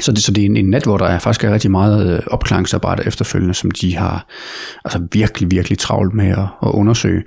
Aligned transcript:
Så 0.00 0.12
det, 0.12 0.22
så 0.22 0.32
det 0.32 0.42
er 0.42 0.46
en, 0.46 0.56
en 0.56 0.70
nat, 0.70 0.82
hvor 0.82 0.96
der 0.96 1.06
er 1.06 1.18
faktisk 1.18 1.44
er 1.44 1.52
rigtig 1.52 1.70
meget 1.70 2.14
øh, 2.14 2.22
opklaringsarbejde 2.26 3.06
efterfølgende, 3.06 3.54
som 3.54 3.70
de 3.70 3.96
har 3.96 4.26
altså 4.84 5.02
virkelig, 5.12 5.50
virkelig 5.50 5.78
travlt 5.78 6.14
med 6.14 6.26
at, 6.26 6.38
at 6.38 6.68
undersøge. 6.68 7.22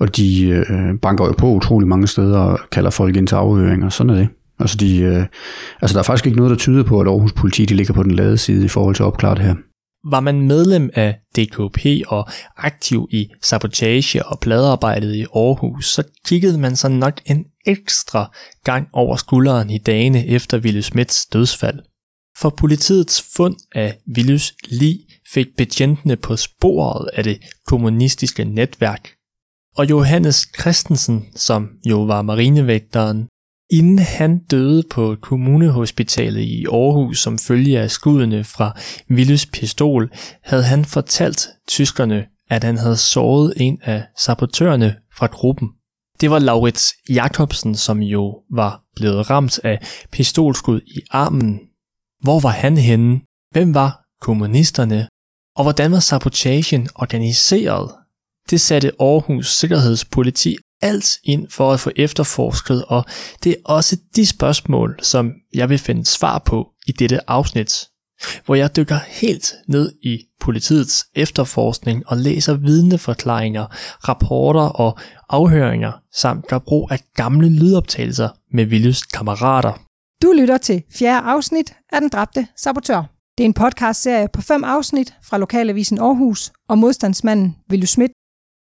Og 0.00 0.16
de 0.16 0.48
øh, 0.48 0.98
banker 1.02 1.24
jo 1.24 1.34
på 1.38 1.46
utrolig 1.46 1.88
mange 1.88 2.06
steder 2.06 2.38
og 2.38 2.58
kalder 2.72 2.90
folk 2.90 3.16
ind 3.16 3.26
til 3.26 3.34
afhøring, 3.34 3.84
og 3.84 3.92
sådan 3.92 4.10
er 4.10 4.14
det. 4.14 4.28
Altså, 4.60 4.76
de, 4.76 4.98
øh, 4.98 5.26
altså 5.82 5.94
der 5.94 5.98
er 5.98 6.02
faktisk 6.04 6.26
ikke 6.26 6.38
noget, 6.38 6.50
der 6.50 6.56
tyder 6.56 6.82
på, 6.82 7.00
at 7.00 7.06
Aarhus 7.06 7.32
politi 7.32 7.64
de 7.64 7.74
ligger 7.74 7.94
på 7.94 8.02
den 8.02 8.14
lade 8.14 8.38
side 8.38 8.64
i 8.64 8.68
forhold 8.68 8.94
til 8.94 9.02
at 9.02 9.06
opklare 9.06 9.34
det 9.34 9.44
her. 9.44 9.54
Var 10.10 10.20
man 10.20 10.40
medlem 10.40 10.90
af 10.94 11.18
DKP 11.36 11.86
og 12.08 12.28
aktiv 12.56 13.08
i 13.10 13.28
sabotage 13.42 14.26
og 14.26 14.40
pladearbejdet 14.40 15.14
i 15.14 15.26
Aarhus, 15.36 15.86
så 15.86 16.02
kiggede 16.26 16.58
man 16.58 16.76
så 16.76 16.88
nok 16.88 17.20
en 17.26 17.44
ekstra 17.66 18.30
gang 18.64 18.88
over 18.92 19.16
skulderen 19.16 19.70
i 19.70 19.78
dagene 19.78 20.26
efter 20.26 20.58
Ville 20.58 20.82
Smits 20.82 21.26
dødsfald. 21.26 21.78
For 22.38 22.50
politiets 22.50 23.24
fund 23.36 23.56
af 23.74 23.98
Willys 24.16 24.54
lig 24.68 25.00
fik 25.32 25.46
betjentene 25.56 26.16
på 26.16 26.36
sporet 26.36 27.08
af 27.12 27.24
det 27.24 27.38
kommunistiske 27.66 28.44
netværk. 28.44 29.08
Og 29.76 29.90
Johannes 29.90 30.48
Christensen, 30.60 31.26
som 31.36 31.68
jo 31.86 32.02
var 32.02 32.22
marinevægteren, 32.22 33.28
inden 33.70 33.98
han 33.98 34.38
døde 34.38 34.82
på 34.90 35.16
kommunehospitalet 35.20 36.40
i 36.40 36.64
Aarhus 36.64 37.20
som 37.20 37.38
følge 37.38 37.80
af 37.80 37.90
skuddene 37.90 38.44
fra 38.44 38.78
Willys 39.10 39.46
pistol, 39.46 40.10
havde 40.42 40.62
han 40.62 40.84
fortalt 40.84 41.48
tyskerne, 41.68 42.26
at 42.50 42.64
han 42.64 42.78
havde 42.78 42.96
såret 42.96 43.52
en 43.56 43.78
af 43.82 44.04
sabotørerne 44.18 44.96
fra 45.16 45.26
gruppen. 45.26 45.68
Det 46.20 46.30
var 46.30 46.38
Laurits 46.38 46.94
Jacobsen, 47.08 47.74
som 47.74 48.02
jo 48.02 48.42
var 48.50 48.82
blevet 48.96 49.30
ramt 49.30 49.60
af 49.64 49.78
pistolskud 50.10 50.80
i 50.86 51.00
armen. 51.10 51.60
Hvor 52.22 52.40
var 52.40 52.50
han 52.50 52.76
henne? 52.76 53.20
Hvem 53.50 53.74
var 53.74 54.00
kommunisterne? 54.20 55.08
Og 55.56 55.62
hvordan 55.64 55.92
var 55.92 56.00
sabotagen 56.00 56.88
organiseret? 56.94 57.90
Det 58.50 58.60
satte 58.60 58.92
Aarhus 59.00 59.52
Sikkerhedspoliti 59.52 60.56
alt 60.82 61.18
ind 61.24 61.50
for 61.50 61.72
at 61.72 61.80
få 61.80 61.90
efterforsket, 61.96 62.84
og 62.84 63.04
det 63.44 63.52
er 63.52 63.56
også 63.64 63.96
de 64.16 64.26
spørgsmål, 64.26 64.98
som 65.02 65.32
jeg 65.54 65.68
vil 65.68 65.78
finde 65.78 66.06
svar 66.06 66.38
på 66.38 66.68
i 66.86 66.92
dette 66.92 67.30
afsnit, 67.30 67.88
hvor 68.44 68.54
jeg 68.54 68.76
dykker 68.76 68.98
helt 69.06 69.54
ned 69.68 69.92
i 70.02 70.18
politiets 70.40 71.04
efterforskning 71.14 72.02
og 72.06 72.16
læser 72.16 72.54
vidneforklaringer, 72.54 73.66
rapporter 74.08 74.60
og 74.60 74.98
afhøringer, 75.28 75.92
samt 76.14 76.46
gør 76.46 76.58
brug 76.58 76.88
af 76.90 77.00
gamle 77.14 77.48
lydoptagelser 77.48 78.28
med 78.52 78.66
Willis 78.66 79.02
kammerater. 79.02 79.91
Du 80.22 80.32
lytter 80.32 80.58
til 80.58 80.82
fjerde 80.98 81.26
afsnit 81.26 81.76
af 81.92 82.00
Den 82.00 82.08
Dræbte 82.08 82.46
Sabotør. 82.56 83.02
Det 83.38 83.44
er 83.44 83.48
en 83.48 83.54
podcastserie 83.54 84.28
på 84.32 84.40
fem 84.40 84.64
afsnit 84.64 85.14
fra 85.22 85.38
Lokalavisen 85.38 85.98
Aarhus 85.98 86.52
og 86.68 86.78
modstandsmanden 86.78 87.56
Ville 87.68 87.86
Schmidt 87.86 88.12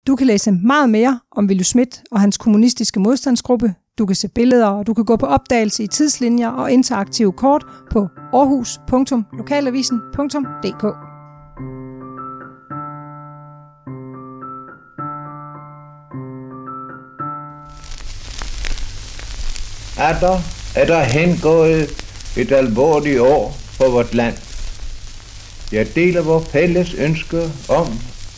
du 0.06 0.16
kan 0.16 0.26
læse 0.26 0.52
meget 0.52 0.90
mere 0.90 1.20
om 1.32 1.48
Ville 1.48 1.64
Schmidt 1.64 2.02
og 2.10 2.20
hans 2.20 2.38
kommunistiske 2.38 3.00
modstandsgruppe. 3.00 3.74
Du 3.98 4.06
kan 4.06 4.16
se 4.16 4.28
billeder, 4.28 4.66
og 4.66 4.86
du 4.86 4.94
kan 4.94 5.04
gå 5.04 5.16
på 5.16 5.26
opdagelse 5.26 5.84
i 5.84 5.86
tidslinjer 5.86 6.48
og 6.48 6.72
interaktive 6.72 7.32
kort 7.32 7.66
på 7.90 8.08
aarhus.lokalavisen.dk. 8.32 10.84
Er 19.98 20.20
der, 20.20 20.59
er 20.74 20.86
der 20.86 21.02
hengået 21.04 21.90
et 22.36 22.52
alvorligt 22.52 23.20
år 23.20 23.56
for 23.60 23.90
vort 23.90 24.14
land. 24.14 24.34
Jeg 25.72 25.94
deler 25.94 26.22
vores 26.22 26.48
fælles 26.48 26.94
ønske 26.94 27.40
om 27.68 27.86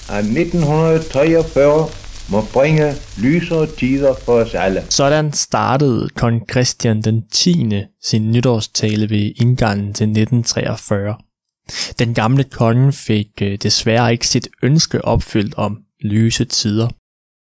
at 0.09 0.25
1943 0.25 1.89
må 2.31 2.45
bringe 2.53 2.95
lysere 3.19 3.67
tider 3.67 4.15
for 4.15 4.33
os 4.33 4.55
alle. 4.55 4.85
Sådan 4.89 5.33
startede 5.33 6.09
kong 6.09 6.51
Christian 6.51 7.03
den 7.03 7.29
10. 7.29 7.73
sin 8.03 8.33
nytårstale 8.33 9.11
ved 9.11 9.33
indgangen 9.37 9.95
til 9.95 10.05
1943. 10.05 11.15
Den 11.99 12.15
gamle 12.15 12.45
konge 12.45 12.93
fik 12.93 13.29
øh, 13.43 13.59
desværre 13.63 14.13
ikke 14.13 14.29
sit 14.29 14.49
ønske 14.63 15.05
opfyldt 15.05 15.55
om 15.55 15.79
lyse 16.01 16.45
tider. 16.45 16.89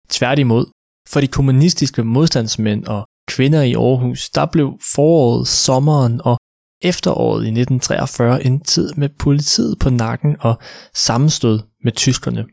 Tværtimod, 0.09 0.65
for 1.09 1.21
de 1.21 1.27
kommunistiske 1.27 2.03
modstandsmænd 2.03 2.85
og 2.85 3.08
kvinder 3.29 3.61
i 3.61 3.73
Aarhus, 3.73 4.29
der 4.29 4.45
blev 4.45 4.79
foråret, 4.95 5.47
sommeren 5.47 6.21
og 6.23 6.37
efteråret 6.81 7.43
i 7.43 7.47
1943 7.47 8.45
en 8.45 8.59
tid 8.59 8.93
med 8.93 9.09
politiet 9.19 9.79
på 9.79 9.89
nakken 9.89 10.35
og 10.39 10.57
sammenstød 10.95 11.59
med 11.83 11.91
tyskerne. 11.91 12.45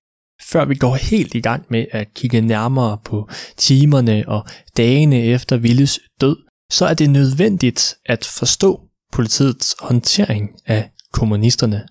Før 0.51 0.65
vi 0.65 0.75
går 0.75 0.95
helt 0.95 1.35
i 1.35 1.41
gang 1.41 1.65
med 1.71 1.87
at 1.93 2.15
kigge 2.15 2.41
nærmere 2.41 2.99
på 3.05 3.29
timerne 3.57 4.25
og 4.29 4.47
dagene 4.77 5.23
efter 5.23 5.59
Willes 5.59 6.01
død, 6.21 6.37
så 6.71 6.87
er 6.87 6.95
det 6.95 7.11
nødvendigt 7.11 7.95
at 8.07 8.25
forstå 8.39 8.81
politiets 9.13 9.77
håndtering 9.79 10.51
af 10.67 10.91
kommunisterne. 11.13 11.87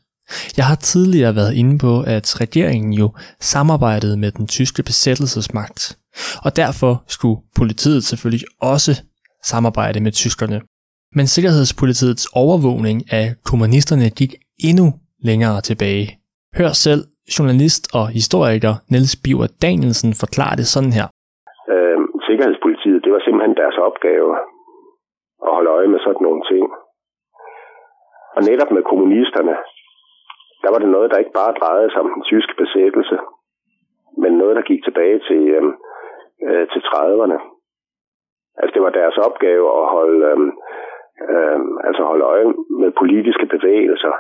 Jeg 0.57 0.65
har 0.65 0.75
tidligere 0.75 1.35
været 1.35 1.53
inde 1.53 1.77
på, 1.77 2.01
at 2.01 2.41
regeringen 2.41 2.93
jo 2.93 3.13
samarbejdede 3.41 4.17
med 4.17 4.31
den 4.31 4.47
tyske 4.47 4.83
besættelsesmagt, 4.83 5.97
og 6.45 6.51
derfor 6.55 6.93
skulle 7.15 7.39
politiet 7.59 8.03
selvfølgelig 8.03 8.45
også 8.73 8.93
samarbejde 9.51 9.99
med 10.05 10.11
tyskerne. 10.11 10.61
Men 11.17 11.25
Sikkerhedspolitiets 11.27 12.25
overvågning 12.43 12.97
af 13.19 13.25
kommunisterne 13.49 14.07
gik 14.19 14.31
endnu 14.69 14.87
længere 15.29 15.57
tilbage. 15.69 16.07
Hør 16.57 16.71
selv 16.85 17.01
journalist 17.35 17.83
og 17.97 18.05
historiker 18.19 18.73
Niels 18.91 19.15
Biver 19.23 19.47
Danielsen 19.65 20.11
forklare 20.23 20.55
det 20.59 20.67
sådan 20.73 20.93
her. 20.97 21.07
Øh, 21.73 21.99
Sikkerhedspolitiet, 22.27 23.03
det 23.03 23.11
var 23.15 23.21
simpelthen 23.23 23.55
deres 23.61 23.77
opgave 23.87 24.29
at 25.45 25.51
holde 25.55 25.69
øje 25.77 25.89
med 25.93 25.99
sådan 26.05 26.25
nogle 26.27 26.43
ting. 26.51 26.65
Og 28.35 28.41
netop 28.49 28.71
med 28.75 28.83
kommunisterne, 28.91 29.55
der 30.63 30.69
var 30.73 30.79
det 30.83 30.89
noget, 30.95 31.11
der 31.11 31.21
ikke 31.23 31.37
bare 31.41 31.57
drejede 31.59 31.89
sig 31.91 31.99
om 32.05 32.09
den 32.15 32.23
tyske 32.31 32.53
besættelse, 32.63 33.17
men 34.21 34.31
noget, 34.41 34.55
der 34.55 34.69
gik 34.71 34.81
tilbage 34.83 35.19
til, 35.29 35.41
øh, 35.55 35.63
øh, 36.47 36.65
til 36.71 36.81
30'erne. 36.89 37.37
Altså 38.59 38.71
det 38.75 38.81
var 38.85 38.99
deres 38.99 39.17
opgave 39.27 39.65
at 39.81 39.85
holde, 39.95 40.19
øh, 40.31 40.39
øh, 41.33 41.59
altså 41.87 42.01
holde 42.11 42.25
øje 42.33 42.47
med 42.81 42.91
politiske 43.01 43.45
bevægelser. 43.53 44.15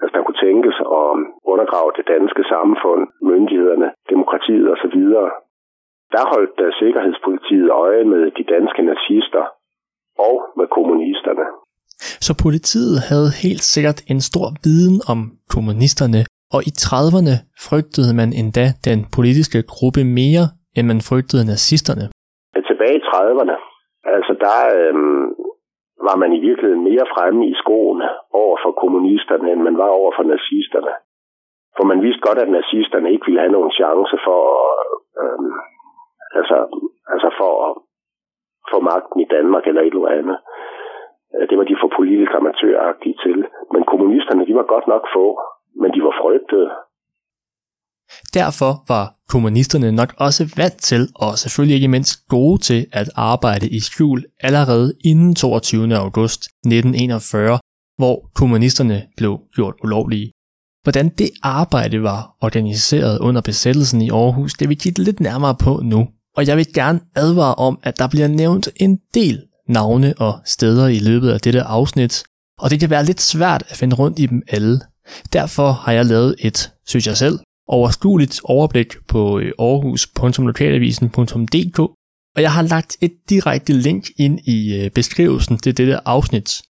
Altså 0.00 0.12
der 0.16 0.24
kunne 0.24 0.42
tænkes 0.46 0.76
at 0.98 1.10
undergrave 1.52 1.90
det 1.98 2.06
danske 2.14 2.42
samfund, 2.54 3.02
myndighederne, 3.30 3.88
demokratiet 4.12 4.66
osv. 4.74 4.98
Der 6.14 6.24
holdt 6.32 6.52
der 6.58 6.70
Sikkerhedspolitiet 6.80 7.68
øje 7.70 8.04
med 8.12 8.22
de 8.38 8.44
danske 8.54 8.82
nazister 8.90 9.44
og 10.28 10.36
med 10.58 10.66
kommunisterne. 10.76 11.46
Så 12.26 12.32
politiet 12.44 12.96
havde 13.10 13.30
helt 13.44 13.64
sikkert 13.74 13.98
en 14.12 14.20
stor 14.30 14.48
viden 14.64 14.98
om 15.12 15.20
kommunisterne, 15.54 16.20
og 16.54 16.60
i 16.70 16.72
30'erne 16.84 17.34
frygtede 17.66 18.12
man 18.20 18.30
endda 18.40 18.66
den 18.88 18.98
politiske 19.16 19.60
gruppe 19.74 20.02
mere, 20.18 20.46
end 20.76 20.86
man 20.92 21.00
frygtede 21.08 21.48
nazisterne. 21.52 22.04
Tilbage 22.70 22.96
i 23.00 23.06
30'erne, 23.10 23.56
altså 24.16 24.32
der, 24.44 24.58
øhm, 24.78 25.26
var 26.08 26.16
man 26.22 26.32
i 26.32 26.40
virkeligheden 26.48 26.84
mere 26.90 27.06
fremme 27.14 27.42
i 27.52 27.54
skoen 27.62 28.02
over 28.42 28.56
for 28.62 28.72
kommunisterne, 28.82 29.52
end 29.52 29.60
man 29.68 29.78
var 29.82 29.90
over 30.00 30.12
for 30.16 30.24
nazisterne. 30.34 30.92
For 31.76 31.84
man 31.90 32.02
vidste 32.02 32.24
godt, 32.26 32.38
at 32.38 32.54
nazisterne 32.58 33.12
ikke 33.12 33.26
ville 33.26 33.40
have 33.44 33.56
nogen 33.56 33.72
chance 33.80 34.16
for, 34.26 34.42
øhm, 35.22 35.52
altså, 36.38 36.56
altså 37.12 37.28
for 37.40 37.52
at 37.66 37.72
få 38.70 38.78
magten 38.90 39.20
i 39.20 39.30
Danmark 39.36 39.64
eller 39.66 39.82
et 39.82 39.94
eller 39.94 40.16
andet. 40.18 40.38
Det 41.48 41.58
var 41.58 41.64
de 41.64 41.76
for 41.82 41.90
politisk 41.98 42.32
amatøragtige 42.34 43.16
til. 43.24 43.38
Men 43.72 43.82
kommunisterne, 43.90 44.46
de 44.46 44.54
var 44.54 44.66
godt 44.74 44.86
nok 44.86 45.04
få, 45.16 45.26
men 45.80 45.90
de 45.94 46.00
var 46.06 46.14
frygtede. 46.22 46.70
Derfor 48.34 48.84
var 48.88 49.14
kommunisterne 49.28 49.92
nok 49.92 50.14
også 50.18 50.48
vant 50.56 50.82
til, 50.82 51.08
og 51.14 51.38
selvfølgelig 51.38 51.74
ikke 51.74 51.88
mindst 51.88 52.26
gode 52.28 52.62
til, 52.62 52.86
at 52.92 53.10
arbejde 53.14 53.68
i 53.68 53.80
skjul 53.80 54.24
allerede 54.40 54.94
inden 55.04 55.34
22. 55.34 55.96
august 55.96 56.42
1941, 56.42 57.58
hvor 57.98 58.30
kommunisterne 58.34 59.02
blev 59.16 59.40
gjort 59.54 59.74
ulovlige. 59.84 60.32
Hvordan 60.82 61.08
det 61.08 61.30
arbejde 61.42 62.02
var 62.02 62.36
organiseret 62.40 63.18
under 63.18 63.40
besættelsen 63.40 64.02
i 64.02 64.10
Aarhus, 64.10 64.54
det 64.54 64.68
vil 64.68 64.78
kigge 64.78 65.02
lidt 65.02 65.20
nærmere 65.20 65.54
på 65.54 65.80
nu. 65.84 66.08
Og 66.36 66.46
jeg 66.46 66.56
vil 66.56 66.72
gerne 66.74 67.00
advare 67.14 67.54
om, 67.54 67.78
at 67.82 67.98
der 67.98 68.06
bliver 68.06 68.28
nævnt 68.28 68.68
en 68.76 68.98
del 69.14 69.42
navne 69.68 70.14
og 70.18 70.38
steder 70.44 70.86
i 70.86 70.98
løbet 70.98 71.30
af 71.30 71.40
dette 71.40 71.62
afsnit, 71.62 72.24
og 72.58 72.70
det 72.70 72.80
kan 72.80 72.90
være 72.90 73.04
lidt 73.04 73.20
svært 73.20 73.64
at 73.68 73.76
finde 73.76 73.96
rundt 73.96 74.18
i 74.18 74.26
dem 74.26 74.42
alle. 74.48 74.80
Derfor 75.32 75.72
har 75.72 75.92
jeg 75.92 76.06
lavet 76.06 76.34
et, 76.38 76.72
synes 76.86 77.06
jeg 77.06 77.16
selv, 77.16 77.38
overskueligt 77.68 78.40
overblik 78.44 78.94
på 79.08 79.38
øh, 79.38 79.52
aarhus.lokalavisen.dk, 79.58 81.78
og 82.36 82.42
jeg 82.42 82.52
har 82.52 82.62
lagt 82.62 82.96
et 83.00 83.12
direkte 83.30 83.72
link 83.72 84.06
ind 84.18 84.40
i 84.44 84.74
øh, 84.74 84.90
beskrivelsen 84.90 85.58
til 85.58 85.76
dette 85.76 86.08
afsnit. 86.08 86.62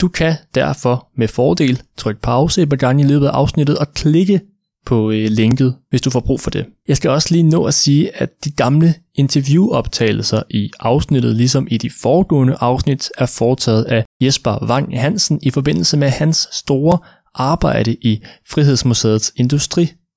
Du 0.00 0.08
kan 0.08 0.34
derfor 0.54 1.08
med 1.16 1.28
fordel 1.28 1.82
trykke 1.96 2.20
pause 2.20 2.62
et 2.62 2.68
par 2.68 2.76
gange 2.76 3.04
i 3.04 3.06
løbet 3.06 3.26
af 3.26 3.30
afsnittet 3.30 3.78
og 3.78 3.94
klikke 3.94 4.40
på 4.86 5.10
øh, 5.10 5.30
linket, 5.30 5.76
hvis 5.90 6.00
du 6.00 6.10
får 6.10 6.20
brug 6.20 6.40
for 6.40 6.50
det. 6.50 6.66
Jeg 6.88 6.96
skal 6.96 7.10
også 7.10 7.28
lige 7.30 7.42
nå 7.42 7.64
at 7.64 7.74
sige, 7.74 8.22
at 8.22 8.30
de 8.44 8.50
gamle 8.50 8.94
interviewoptagelser 9.14 10.42
i 10.50 10.70
afsnittet, 10.80 11.36
ligesom 11.36 11.68
i 11.70 11.78
de 11.78 11.90
foregående 12.02 12.56
afsnit, 12.60 13.10
er 13.18 13.26
foretaget 13.26 13.84
af 13.84 14.04
Jesper 14.20 14.68
Wang 14.68 15.00
Hansen 15.00 15.38
i 15.42 15.50
forbindelse 15.50 15.96
med 15.96 16.08
hans 16.08 16.48
store 16.52 16.98
arbejde 17.34 17.96
i 18.00 18.22
Frihedsmuseets 18.50 19.32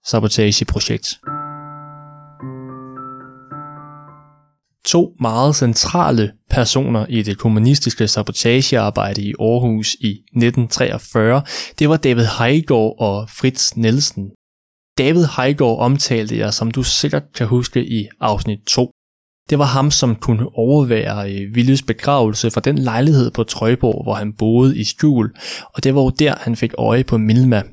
sabotageprojekt. 0.07 1.07
To 4.85 5.15
meget 5.19 5.55
centrale 5.55 6.31
personer 6.49 7.05
i 7.09 7.21
det 7.21 7.37
kommunistiske 7.37 8.07
sabotagearbejde 8.07 9.21
i 9.21 9.33
Aarhus 9.39 9.93
i 9.93 10.09
1943, 10.09 11.41
det 11.79 11.89
var 11.89 11.97
David 11.97 12.25
Heigård 12.39 12.95
og 12.99 13.29
Fritz 13.29 13.75
Nielsen. 13.75 14.31
David 14.97 15.25
Heigård 15.37 15.79
omtalte 15.79 16.37
jeg, 16.37 16.53
som 16.53 16.71
du 16.71 16.83
sikkert 16.83 17.23
kan 17.35 17.47
huske 17.47 17.85
i 17.85 18.07
afsnit 18.19 18.59
2. 18.67 18.91
Det 19.49 19.59
var 19.59 19.65
ham, 19.65 19.91
som 19.91 20.15
kunne 20.15 20.47
overvære 20.55 21.31
øh, 21.31 21.55
Villes 21.55 21.81
begravelse 21.81 22.51
fra 22.51 22.61
den 22.61 22.77
lejlighed 22.77 23.31
på 23.31 23.43
Trøjborg, 23.43 24.03
hvor 24.03 24.13
han 24.13 24.33
boede 24.33 24.77
i 24.77 24.83
skjul, 24.83 25.35
og 25.73 25.83
det 25.83 25.95
var 25.95 26.01
jo 26.01 26.09
der, 26.09 26.35
han 26.39 26.55
fik 26.55 26.73
øje 26.77 27.03
på 27.03 27.17
Milma. 27.17 27.63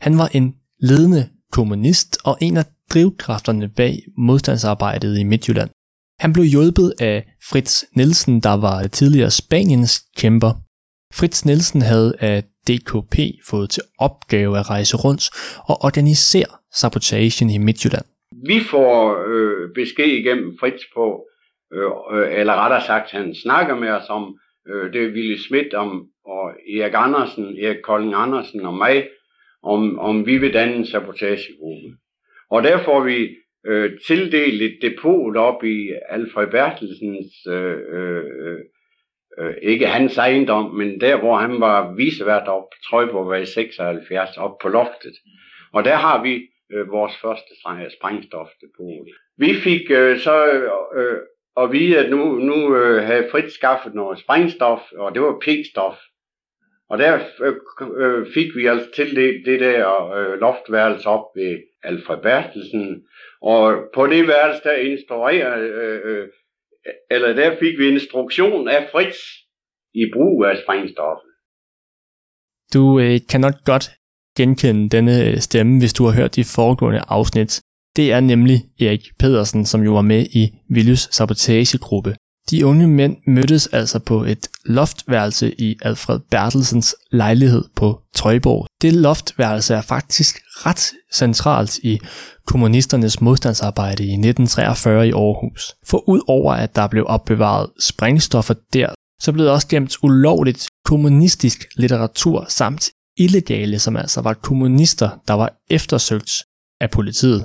Han 0.00 0.18
var 0.18 0.28
en 0.32 0.54
ledende 0.80 1.28
kommunist 1.52 2.18
og 2.24 2.36
en 2.40 2.56
af 2.56 2.64
drivkræfterne 2.92 3.68
bag 3.76 3.94
modstandsarbejdet 4.18 5.18
i 5.18 5.24
Midtjylland. 5.24 5.70
Han 6.20 6.32
blev 6.32 6.44
hjulpet 6.44 6.92
af 7.00 7.26
Fritz 7.50 7.84
Nielsen, 7.96 8.40
der 8.40 8.60
var 8.60 8.86
tidligere 8.86 9.30
Spaniens 9.30 10.04
kæmper. 10.16 10.52
Fritz 11.14 11.44
Nielsen 11.44 11.82
havde 11.82 12.14
af 12.20 12.42
DKP 12.68 13.16
fået 13.50 13.70
til 13.70 13.82
opgave 13.98 14.58
at 14.58 14.70
rejse 14.70 14.96
rundt 14.96 15.24
og 15.68 15.76
organisere 15.84 16.52
sabotagen 16.80 17.50
i 17.50 17.58
Midtjylland. 17.58 18.04
Vi 18.46 18.60
får 18.70 18.96
øh, 19.28 19.74
besked 19.74 20.10
igennem 20.20 20.56
Fritz 20.60 20.82
på, 20.94 21.24
øh, 21.72 22.40
eller 22.40 22.54
rettere 22.62 22.86
sagt, 22.86 23.10
han 23.10 23.34
snakker 23.34 23.74
med 23.74 23.88
os 23.88 24.08
om, 24.08 24.38
øh, 24.68 24.92
det 24.92 25.04
er 25.04 25.10
Ville 25.10 25.38
Schmidt 25.38 25.74
om, 25.74 25.90
og 26.24 26.44
Erik 26.76 26.94
Andersen, 26.94 27.44
Erik 27.64 27.82
Kolding 27.84 28.14
Andersen 28.14 28.60
og 28.60 28.74
mig, 28.74 29.04
om, 29.66 29.98
om 29.98 30.26
vi 30.26 30.38
vil 30.38 30.52
danne 30.52 30.74
en 30.74 30.86
sabotagegruppe. 30.86 31.88
Og 32.50 32.62
der 32.62 32.78
får 32.78 33.00
vi 33.00 33.36
øh, 33.66 33.98
tildelt 34.06 34.62
et 34.62 34.78
depot 34.82 35.36
op 35.36 35.64
i 35.64 35.92
Alfred 36.08 36.46
Bertelsens, 36.46 37.46
øh, 37.48 37.78
øh, 37.92 38.24
øh, 38.40 38.58
øh 39.38 39.54
ikke 39.62 39.86
hans 39.86 40.18
ejendom, 40.18 40.74
men 40.74 41.00
der 41.00 41.16
hvor 41.16 41.36
han 41.36 41.60
var 41.60 41.94
visevært 41.94 42.48
op 42.48 42.62
på 42.62 42.76
Trøjborg 42.88 43.42
i 43.42 43.46
76, 43.46 44.36
op 44.36 44.58
på 44.62 44.68
loftet. 44.68 45.14
Og 45.72 45.84
der 45.84 45.94
har 45.94 46.22
vi 46.22 46.48
øh, 46.72 46.90
vores 46.90 47.16
første 47.22 47.52
sprængstofdepot. 47.98 49.06
Vi 49.38 49.54
fik 49.54 49.90
øh, 49.90 50.18
så 50.18 50.46
øh, 50.96 51.20
at 51.56 51.72
vide, 51.72 51.98
at 51.98 52.10
nu, 52.10 52.38
nu 52.38 52.76
øh, 52.76 53.02
havde 53.02 53.28
Frit 53.30 53.52
skaffet 53.52 53.94
noget 53.94 54.18
sprængstof, 54.18 54.80
og 54.92 55.14
det 55.14 55.22
var 55.22 55.40
P-stof. 55.44 56.15
Og 56.90 56.98
der 56.98 57.18
øh, 57.96 58.26
fik 58.34 58.56
vi 58.56 58.66
altså 58.66 58.88
tildelt 58.96 59.46
det 59.46 59.60
der 59.60 60.10
øh, 60.16 60.40
loftværelse 60.40 61.08
op 61.08 61.24
ved 61.36 61.58
Alfred 61.82 62.22
Bertelsen. 62.22 63.04
Og 63.42 63.84
på 63.94 64.06
det 64.06 64.28
værelse, 64.28 64.62
der 64.64 64.72
instruerer, 64.72 65.58
øh, 65.58 66.00
øh, 66.04 66.28
eller 67.10 67.32
der 67.32 67.58
fik 67.58 67.78
vi 67.78 67.88
instruktion 67.88 68.68
af 68.68 68.88
Fritz 68.92 69.18
i 69.94 70.04
brug 70.14 70.44
af 70.44 70.56
sprængstoffet. 70.62 71.30
Du 72.74 73.00
øh, 73.00 73.20
kan 73.30 73.40
nok 73.40 73.54
godt 73.64 73.90
genkende 74.36 74.88
denne 74.96 75.24
øh, 75.24 75.38
stemme, 75.38 75.78
hvis 75.78 75.92
du 75.92 76.04
har 76.04 76.14
hørt 76.20 76.36
de 76.36 76.44
foregående 76.56 77.00
afsnit. 77.08 77.60
Det 77.96 78.12
er 78.12 78.20
nemlig 78.20 78.58
Erik 78.80 79.04
Pedersen, 79.18 79.66
som 79.66 79.82
jo 79.82 79.92
var 79.92 80.02
med 80.02 80.26
i 80.40 80.44
Viljus 80.68 80.98
sabotagegruppe. 80.98 82.14
De 82.50 82.66
unge 82.66 82.88
mænd 82.88 83.16
mødtes 83.26 83.66
altså 83.66 83.98
på 83.98 84.24
et 84.24 84.48
loftværelse 84.64 85.60
i 85.60 85.76
Alfred 85.82 86.20
Bertelsens 86.30 86.94
lejlighed 87.12 87.64
på 87.76 88.00
Trøjborg. 88.14 88.66
Det 88.82 88.92
loftværelse 88.92 89.74
er 89.74 89.80
faktisk 89.80 90.40
ret 90.46 90.92
centralt 91.12 91.78
i 91.78 92.00
kommunisternes 92.46 93.20
modstandsarbejde 93.20 94.02
i 94.02 94.12
1943 94.12 95.08
i 95.08 95.12
Aarhus. 95.12 95.74
For 95.86 96.08
ud 96.08 96.20
over 96.28 96.52
at 96.52 96.76
der 96.76 96.86
blev 96.86 97.04
opbevaret 97.08 97.70
sprængstoffer 97.80 98.54
der, 98.72 98.88
så 99.20 99.32
blev 99.32 99.46
der 99.46 99.52
også 99.52 99.68
gemt 99.68 99.96
ulovligt 100.02 100.68
kommunistisk 100.84 101.66
litteratur 101.76 102.46
samt 102.48 102.90
illegale, 103.16 103.78
som 103.78 103.96
altså 103.96 104.20
var 104.20 104.34
kommunister, 104.34 105.10
der 105.28 105.34
var 105.34 105.52
eftersøgt 105.70 106.32
af 106.80 106.90
politiet. 106.90 107.44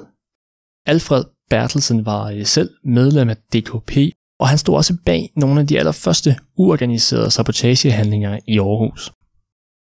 Alfred 0.85 1.23
Bertelsen 1.49 2.05
var 2.05 2.29
øh, 2.29 2.45
selv 2.45 2.69
medlem 2.83 3.29
af 3.29 3.37
DKP, 3.37 3.97
og 4.41 4.49
han 4.49 4.57
stod 4.57 4.75
også 4.75 4.97
bag 5.05 5.31
nogle 5.35 5.59
af 5.59 5.67
de 5.67 5.79
allerførste 5.79 6.37
uorganiserede 6.57 7.31
sabotagehandlinger 7.31 8.39
i 8.47 8.59
Aarhus. 8.59 9.11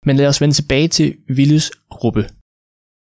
Men 0.06 0.16
lad 0.16 0.26
os 0.26 0.40
vende 0.40 0.54
tilbage 0.54 0.88
til 0.88 1.16
Willys 1.30 1.70
gruppe. 1.90 2.28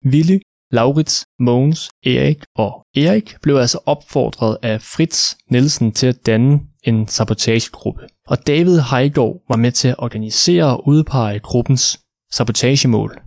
Ville, 0.03 0.39
Laurits, 0.71 1.25
Mogens, 1.39 1.89
Erik 2.05 2.43
og 2.55 2.71
Erik 2.95 3.35
blev 3.41 3.55
altså 3.55 3.79
opfordret 3.85 4.57
af 4.61 4.81
Fritz 4.81 5.35
Nielsen 5.49 5.91
til 5.91 6.07
at 6.07 6.25
danne 6.25 6.59
en 6.83 7.07
sabotagegruppe. 7.07 8.01
Og 8.27 8.47
David 8.47 8.79
Heigård 8.91 9.43
var 9.49 9.55
med 9.55 9.71
til 9.71 9.87
at 9.87 9.95
organisere 9.97 10.65
og 10.65 10.87
udpege 10.87 11.39
gruppens 11.39 11.99
sabotagemål. 12.31 13.24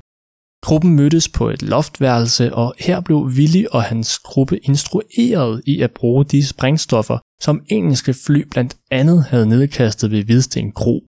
Gruppen 0.62 0.96
mødtes 0.96 1.28
på 1.28 1.48
et 1.48 1.62
loftværelse, 1.62 2.54
og 2.54 2.74
her 2.78 3.00
blev 3.00 3.18
Willy 3.18 3.64
og 3.72 3.82
hans 3.82 4.18
gruppe 4.18 4.58
instrueret 4.58 5.62
i 5.66 5.80
at 5.80 5.90
bruge 5.90 6.24
de 6.24 6.46
sprængstoffer, 6.46 7.18
som 7.40 7.60
engelske 7.68 8.14
fly 8.14 8.44
blandt 8.50 8.76
andet 8.90 9.24
havde 9.24 9.46
nedkastet 9.46 10.10
ved 10.10 10.24
Hvidsten 10.24 10.72
Kro. 10.72 11.04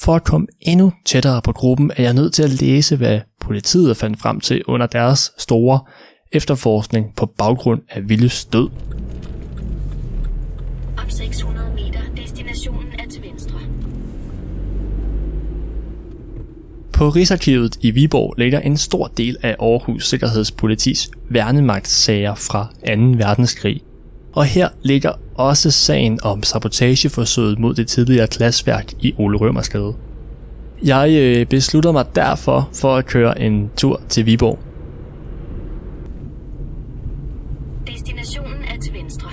For 0.00 0.14
at 0.14 0.24
komme 0.24 0.46
endnu 0.60 0.92
tættere 1.04 1.42
på 1.42 1.52
gruppen, 1.52 1.90
er 1.96 2.02
jeg 2.02 2.14
nødt 2.14 2.34
til 2.34 2.42
at 2.42 2.60
læse, 2.60 2.96
hvad 2.96 3.20
politiet 3.40 3.96
fandt 3.96 4.20
frem 4.20 4.40
til 4.40 4.62
under 4.64 4.86
deres 4.86 5.32
store 5.38 5.80
efterforskning 6.32 7.16
på 7.16 7.26
baggrund 7.26 7.82
af 7.88 8.00
Willys 8.00 8.44
død. 8.44 8.68
Op 10.98 11.10
600 11.10 11.70
meter, 11.74 12.00
destination 12.16 12.84
er 12.98 13.08
til 13.08 13.22
venstre. 13.22 13.58
På 16.94 17.08
Rigsarkivet 17.08 17.76
i 17.80 17.90
Viborg 17.90 18.34
ligger 18.38 18.60
en 18.60 18.76
stor 18.76 19.06
del 19.06 19.36
af 19.42 19.56
Aarhus 19.60 20.08
Sikkerhedspolitis 20.08 21.10
værnemagtssager 21.30 22.34
fra 22.34 22.66
2. 22.86 22.92
verdenskrig. 23.02 23.80
Og 24.32 24.44
her 24.44 24.68
ligger 24.82 25.12
også 25.34 25.70
sagen 25.70 26.18
om 26.22 26.42
sabotageforsøget 26.42 27.58
mod 27.58 27.74
det 27.74 27.88
tidligere 27.88 28.26
klasværk 28.26 28.92
i 29.00 29.14
Ole 29.18 29.38
Rømersgade. 29.38 29.94
Jeg 30.84 31.10
øh, 31.10 31.46
beslutter 31.46 31.92
mig 31.92 32.04
derfor 32.14 32.68
for 32.74 32.96
at 32.96 33.06
køre 33.06 33.40
en 33.40 33.70
tur 33.76 34.00
til 34.08 34.26
Viborg. 34.26 34.58
Destinationen 37.86 38.62
er 38.74 38.80
til 38.80 38.92
venstre. 38.92 39.28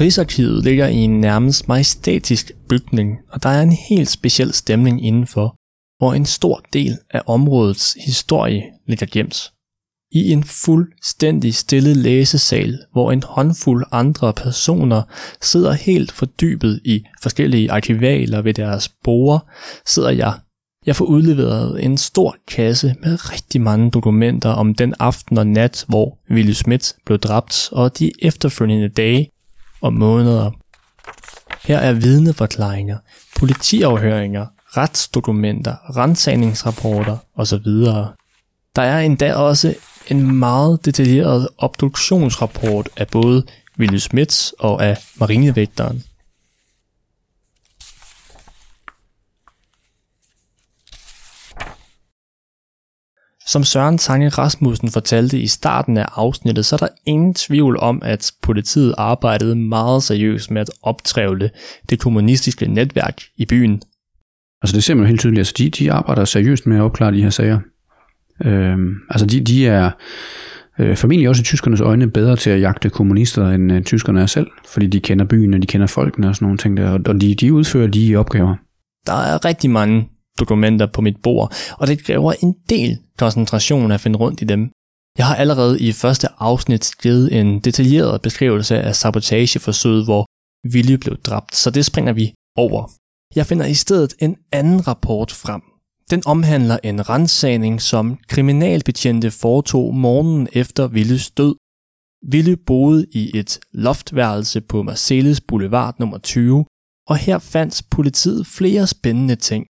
Rigsarkivet 0.00 0.64
ligger 0.64 0.86
i 0.86 0.96
en 0.96 1.20
nærmest 1.20 1.68
majestatisk 1.68 2.52
bygning, 2.68 3.18
og 3.32 3.42
der 3.42 3.48
er 3.48 3.62
en 3.62 3.76
helt 3.88 4.08
speciel 4.08 4.52
stemning 4.52 5.06
indenfor, 5.06 5.57
hvor 5.98 6.14
en 6.14 6.26
stor 6.26 6.62
del 6.72 6.98
af 7.10 7.22
områdets 7.26 7.96
historie 8.06 8.62
ligger 8.86 9.06
gemt. 9.06 9.52
I 10.12 10.32
en 10.32 10.44
fuldstændig 10.44 11.54
stille 11.54 11.94
læsesal, 11.94 12.78
hvor 12.92 13.12
en 13.12 13.22
håndfuld 13.22 13.86
andre 13.92 14.32
personer 14.32 15.02
sidder 15.40 15.72
helt 15.72 16.12
fordybet 16.12 16.80
i 16.84 17.04
forskellige 17.22 17.72
arkivaler 17.72 18.42
ved 18.42 18.54
deres 18.54 18.88
borde, 19.04 19.44
sidder 19.86 20.10
jeg. 20.10 20.34
Jeg 20.86 20.96
får 20.96 21.04
udleveret 21.04 21.84
en 21.84 21.98
stor 21.98 22.36
kasse 22.48 22.94
med 23.00 23.32
rigtig 23.32 23.60
mange 23.60 23.90
dokumenter 23.90 24.50
om 24.50 24.74
den 24.74 24.94
aften 24.98 25.38
og 25.38 25.46
nat, 25.46 25.84
hvor 25.88 26.18
Willy 26.30 26.52
Schmidt 26.52 26.94
blev 27.06 27.18
dræbt, 27.18 27.68
og 27.72 27.98
de 27.98 28.12
efterfølgende 28.22 28.88
dage 28.88 29.30
og 29.80 29.92
måneder. 29.92 30.50
Her 31.64 31.78
er 31.78 31.92
vidneforklaringer, 31.92 32.98
politiafhøringer, 33.38 34.46
retsdokumenter, 34.76 35.96
rensagningsrapporter 35.96 37.16
osv. 37.36 37.66
Der 38.76 38.82
er 38.82 39.00
endda 39.00 39.34
også 39.34 39.74
en 40.08 40.34
meget 40.38 40.84
detaljeret 40.84 41.48
obduktionsrapport 41.58 42.88
af 42.96 43.08
både 43.08 43.44
Willy 43.78 43.98
Smits 43.98 44.54
og 44.58 44.84
af 44.84 44.98
marinevægteren. 45.16 46.04
Som 53.46 53.64
Søren 53.64 53.98
Tange 53.98 54.28
Rasmussen 54.28 54.90
fortalte 54.90 55.40
i 55.40 55.46
starten 55.46 55.96
af 55.96 56.06
afsnittet, 56.14 56.66
så 56.66 56.76
er 56.76 56.78
der 56.78 56.88
ingen 57.06 57.34
tvivl 57.34 57.78
om, 57.78 58.02
at 58.04 58.32
politiet 58.42 58.94
arbejdede 58.98 59.56
meget 59.56 60.02
seriøst 60.02 60.50
med 60.50 60.60
at 60.60 60.70
optrævle 60.82 61.50
det 61.90 62.00
kommunistiske 62.00 62.66
netværk 62.66 63.22
i 63.36 63.46
byen 63.46 63.82
Altså 64.62 64.76
det 64.76 64.84
ser 64.84 64.94
man 64.94 65.02
jo 65.04 65.08
helt 65.08 65.20
tydeligt. 65.20 65.38
Altså 65.38 65.54
de, 65.58 65.70
de 65.70 65.92
arbejder 65.92 66.24
seriøst 66.24 66.66
med 66.66 66.76
at 66.76 66.82
opklare 66.82 67.12
de 67.12 67.22
her 67.22 67.30
sager. 67.30 67.60
Øhm, 68.44 68.94
altså 69.10 69.26
de, 69.26 69.40
de 69.40 69.66
er 69.66 69.90
øh, 70.78 70.96
formentlig 70.96 71.28
også 71.28 71.40
i 71.40 71.44
tyskernes 71.44 71.80
øjne 71.80 72.10
bedre 72.10 72.36
til 72.36 72.50
at 72.50 72.60
jagte 72.60 72.90
kommunister, 72.90 73.48
end 73.48 73.72
øh, 73.72 73.82
tyskerne 73.82 74.20
er 74.20 74.26
selv. 74.26 74.46
Fordi 74.68 74.86
de 74.86 75.00
kender 75.00 75.24
byen, 75.24 75.54
og 75.54 75.62
de 75.62 75.66
kender 75.66 75.86
folkene 75.86 76.28
og 76.28 76.34
sådan 76.34 76.46
nogle 76.46 76.58
ting 76.58 76.76
der. 76.76 76.90
Og 76.90 77.20
de, 77.20 77.34
de 77.34 77.52
udfører 77.52 77.86
de 77.86 78.16
opgaver. 78.16 78.54
Der 79.06 79.12
er 79.12 79.44
rigtig 79.44 79.70
mange 79.70 80.08
dokumenter 80.40 80.86
på 80.86 81.00
mit 81.00 81.16
bord, 81.22 81.54
og 81.78 81.86
det 81.86 82.04
kræver 82.04 82.32
en 82.42 82.54
del 82.70 82.98
koncentration 83.18 83.92
at 83.92 84.00
finde 84.00 84.18
rundt 84.18 84.42
i 84.42 84.44
dem. 84.44 84.70
Jeg 85.18 85.26
har 85.26 85.34
allerede 85.34 85.80
i 85.80 85.92
første 85.92 86.28
afsnit 86.38 86.90
givet 87.02 87.40
en 87.40 87.58
detaljeret 87.60 88.22
beskrivelse 88.22 88.80
af 88.80 88.96
sabotageforsøget, 88.96 90.04
hvor 90.04 90.26
Willy 90.74 90.92
blev 90.92 91.16
dræbt, 91.16 91.56
så 91.56 91.70
det 91.70 91.84
springer 91.84 92.12
vi 92.12 92.32
over. 92.56 92.90
Jeg 93.34 93.46
finder 93.46 93.66
i 93.66 93.74
stedet 93.74 94.14
en 94.18 94.36
anden 94.52 94.88
rapport 94.88 95.32
frem. 95.32 95.62
Den 96.10 96.22
omhandler 96.26 96.78
en 96.84 97.08
rensagning, 97.08 97.82
som 97.82 98.16
kriminalbetjente 98.28 99.30
foretog 99.30 99.94
morgenen 99.94 100.48
efter 100.52 100.86
Villes 100.86 101.30
død. 101.30 101.54
Ville 102.22 102.56
boede 102.56 103.06
i 103.10 103.38
et 103.38 103.60
loftværelse 103.72 104.60
på 104.60 104.82
Marcellus 104.82 105.40
Boulevard 105.40 105.94
nummer 105.98 106.18
20, 106.18 106.64
og 107.06 107.16
her 107.16 107.38
fandt 107.38 107.82
politiet 107.90 108.46
flere 108.46 108.86
spændende 108.86 109.36
ting. 109.36 109.66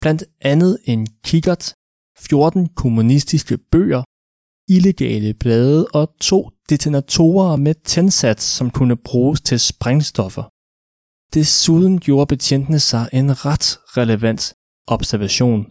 Blandt 0.00 0.24
andet 0.40 0.78
en 0.84 1.06
kikkert, 1.24 1.74
14 2.18 2.68
kommunistiske 2.68 3.58
bøger, 3.58 4.02
illegale 4.68 5.34
blade 5.34 5.86
og 5.94 6.14
to 6.20 6.50
detonatorer 6.68 7.56
med 7.56 7.74
tændsats, 7.74 8.44
som 8.44 8.70
kunne 8.70 8.96
bruges 8.96 9.40
til 9.40 9.60
sprængstoffer. 9.60 10.53
Desuden 11.34 12.00
gjorde 12.00 12.26
betjentene 12.26 12.78
sig 12.78 13.08
en 13.12 13.46
ret 13.46 13.78
relevant 13.96 14.54
observation. 14.86 15.66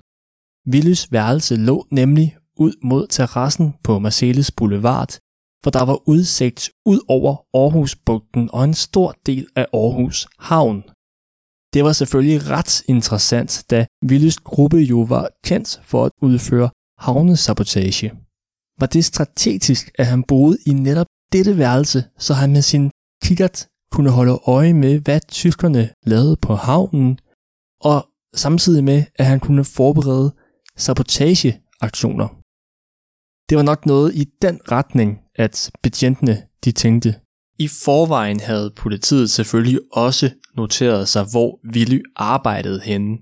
Willys 0.73 1.11
værelse 1.11 1.55
lå 1.55 1.87
nemlig 1.91 2.37
ud 2.57 2.73
mod 2.83 3.07
terrassen 3.07 3.73
på 3.83 3.99
Marcellus 3.99 4.51
Boulevard, 4.51 5.11
for 5.63 5.71
der 5.71 5.83
var 5.85 6.09
udsigt 6.09 6.69
ud 6.85 6.99
over 7.07 7.35
Aarhusbugten 7.53 8.49
og 8.53 8.63
en 8.63 8.73
stor 8.73 9.15
del 9.25 9.47
af 9.55 9.65
Aarhus 9.73 10.27
Havn. 10.39 10.83
Det 11.73 11.83
var 11.83 11.93
selvfølgelig 11.93 12.49
ret 12.49 12.83
interessant, 12.87 13.65
da 13.69 13.85
Willys 14.09 14.37
gruppe 14.37 14.77
jo 14.77 14.99
var 15.01 15.29
kendt 15.43 15.81
for 15.83 16.05
at 16.05 16.11
udføre 16.21 16.69
havnesabotage. 16.99 18.11
Var 18.79 18.87
det 18.87 19.05
strategisk, 19.05 19.91
at 19.99 20.05
han 20.05 20.23
boede 20.23 20.57
i 20.65 20.73
netop 20.73 21.07
dette 21.31 21.57
værelse, 21.57 22.03
så 22.17 22.33
han 22.33 22.51
med 22.51 22.61
sin 22.61 22.91
kikkert 23.23 23.67
kunne 23.93 24.09
holde 24.09 24.39
øje 24.47 24.73
med, 24.73 24.99
hvad 24.99 25.19
tyskerne 25.27 25.89
lavede 26.05 26.35
på 26.35 26.55
havnen, 26.55 27.19
og 27.81 28.07
samtidig 28.35 28.83
med, 28.83 29.03
at 29.15 29.25
han 29.25 29.39
kunne 29.39 29.65
forberede 29.65 30.35
sabotageaktioner. 30.77 32.27
Det 33.49 33.57
var 33.57 33.63
nok 33.63 33.85
noget 33.85 34.15
i 34.15 34.25
den 34.41 34.59
retning, 34.71 35.19
at 35.35 35.71
betjentene 35.83 36.41
de 36.65 36.71
tænkte. 36.71 37.15
I 37.59 37.67
forvejen 37.67 38.39
havde 38.39 38.73
politiet 38.77 39.29
selvfølgelig 39.29 39.79
også 39.91 40.29
noteret 40.57 41.09
sig, 41.09 41.25
hvor 41.31 41.59
Willy 41.73 42.01
arbejdede 42.15 42.81
henne. 42.83 43.17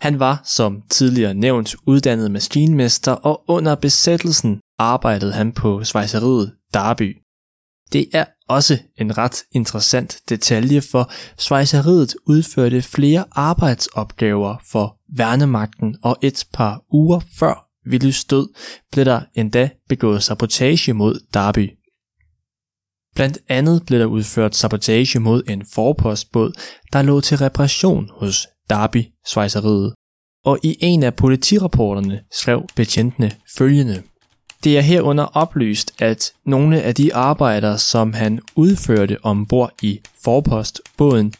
Han 0.00 0.18
var, 0.18 0.42
som 0.44 0.82
tidligere 0.90 1.34
nævnt, 1.34 1.76
uddannet 1.86 2.30
maskinmester, 2.30 3.12
og 3.12 3.44
under 3.48 3.74
besættelsen 3.74 4.60
arbejdede 4.78 5.32
han 5.32 5.52
på 5.52 5.84
svejseriet 5.84 6.52
Darby. 6.74 7.16
Det 7.92 8.08
er 8.12 8.24
også 8.48 8.78
en 8.96 9.18
ret 9.18 9.42
interessant 9.52 10.18
detalje, 10.28 10.80
for 10.80 11.10
svejseriet 11.38 12.14
udførte 12.26 12.82
flere 12.82 13.24
arbejdsopgaver 13.32 14.56
for 14.70 14.96
værnemagten, 15.16 15.96
og 16.02 16.16
et 16.22 16.44
par 16.52 16.82
uger 16.90 17.20
før 17.38 17.66
Willys 17.90 18.24
død 18.24 18.48
blev 18.92 19.04
der 19.04 19.20
endda 19.34 19.70
begået 19.88 20.22
sabotage 20.22 20.92
mod 20.92 21.20
Darby. 21.34 21.70
Blandt 23.14 23.38
andet 23.48 23.82
blev 23.86 24.00
der 24.00 24.06
udført 24.06 24.56
sabotage 24.56 25.18
mod 25.18 25.42
en 25.48 25.66
forpostbåd, 25.74 26.52
der 26.92 27.02
lå 27.02 27.20
til 27.20 27.38
reparation 27.38 28.10
hos 28.12 28.48
Darby 28.70 29.04
svejseriet. 29.26 29.94
Og 30.44 30.58
i 30.62 30.76
en 30.80 31.02
af 31.02 31.14
politirapporterne 31.14 32.20
skrev 32.32 32.66
betjentene 32.76 33.32
følgende. 33.56 34.02
Det 34.66 34.76
er 34.78 34.80
herunder 34.80 35.26
oplyst, 35.42 36.02
at 36.02 36.32
nogle 36.44 36.82
af 36.82 36.94
de 36.94 37.14
arbejder, 37.14 37.76
som 37.76 38.12
han 38.12 38.40
udførte 38.56 39.16
ombord 39.22 39.72
i 39.82 40.00
forpostbåden, 40.24 41.32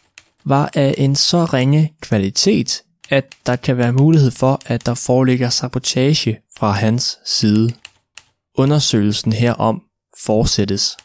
var 0.45 0.71
af 0.75 0.93
en 0.97 1.15
så 1.15 1.37
ringe 1.37 1.93
kvalitet, 2.01 2.83
at 3.09 3.25
der 3.45 3.55
kan 3.55 3.77
være 3.77 3.93
mulighed 3.93 4.31
for, 4.41 4.73
at 4.73 4.85
der 4.85 5.03
foreligger 5.07 5.49
sabotage 5.49 6.39
fra 6.57 6.71
hans 6.71 7.19
side. 7.25 7.67
Undersøgelsen 8.57 9.31
herom 9.31 9.81
fortsættes. 10.25 10.97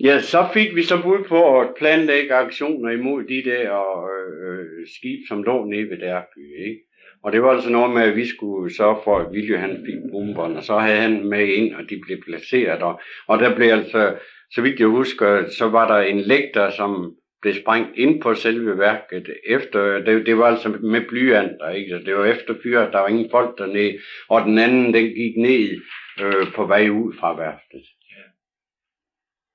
Ja, 0.00 0.20
så 0.20 0.48
fik 0.54 0.74
vi 0.74 0.82
så 0.82 1.02
bud 1.02 1.24
på 1.28 1.60
at 1.60 1.68
planlægge 1.78 2.34
aktioner 2.34 2.90
imod 2.90 3.20
de 3.32 3.50
der 3.50 3.66
øh, 4.14 4.48
øh 4.48 4.88
skib, 4.94 5.20
som 5.28 5.42
lå 5.42 5.64
nede 5.64 5.90
ved 5.90 5.98
Derby, 6.06 6.44
ikke? 6.68 6.89
Og 7.22 7.32
det 7.32 7.42
var 7.42 7.50
altså 7.50 7.70
noget 7.70 7.94
med, 7.94 8.02
at 8.02 8.16
vi 8.16 8.26
skulle 8.26 8.76
sørge 8.76 9.00
for, 9.04 9.18
at 9.18 9.32
Vilje 9.32 9.56
han 9.56 9.84
fik 9.86 10.10
bomberne, 10.12 10.56
og 10.56 10.64
så 10.64 10.78
havde 10.78 11.00
han 11.00 11.24
med 11.28 11.46
ind, 11.48 11.74
og 11.74 11.82
de 11.90 12.00
blev 12.06 12.18
placeret. 12.24 12.82
Og, 12.82 13.00
og 13.26 13.38
der 13.38 13.54
blev 13.54 13.68
altså, 13.68 14.18
så 14.50 14.62
vidt 14.62 14.80
jeg 14.80 14.88
husker, 14.88 15.48
så 15.58 15.68
var 15.68 15.88
der 15.92 16.00
en 16.06 16.20
lægter, 16.20 16.70
som 16.70 17.16
blev 17.42 17.54
sprængt 17.54 17.98
ind 17.98 18.22
på 18.22 18.34
selve 18.34 18.78
værket. 18.78 19.26
Efter, 19.46 19.98
det, 19.98 20.26
det 20.26 20.38
var 20.38 20.46
altså 20.46 20.68
med 20.68 21.08
blyanter, 21.08 21.70
ikke? 21.70 21.90
Så 21.90 22.04
det 22.06 22.16
var 22.16 22.24
efter 22.24 22.54
fyret, 22.62 22.92
der 22.92 22.98
var 22.98 23.08
ingen 23.08 23.30
folk 23.30 23.58
dernede. 23.58 23.98
Og 24.28 24.42
den 24.42 24.58
anden, 24.58 24.94
den 24.94 25.04
gik 25.04 25.36
ned 25.36 25.80
øh, 26.20 26.52
på 26.54 26.66
vej 26.66 26.88
ud 26.88 27.14
fra 27.20 27.36
værftet. 27.36 27.84
Ja. 28.10 28.22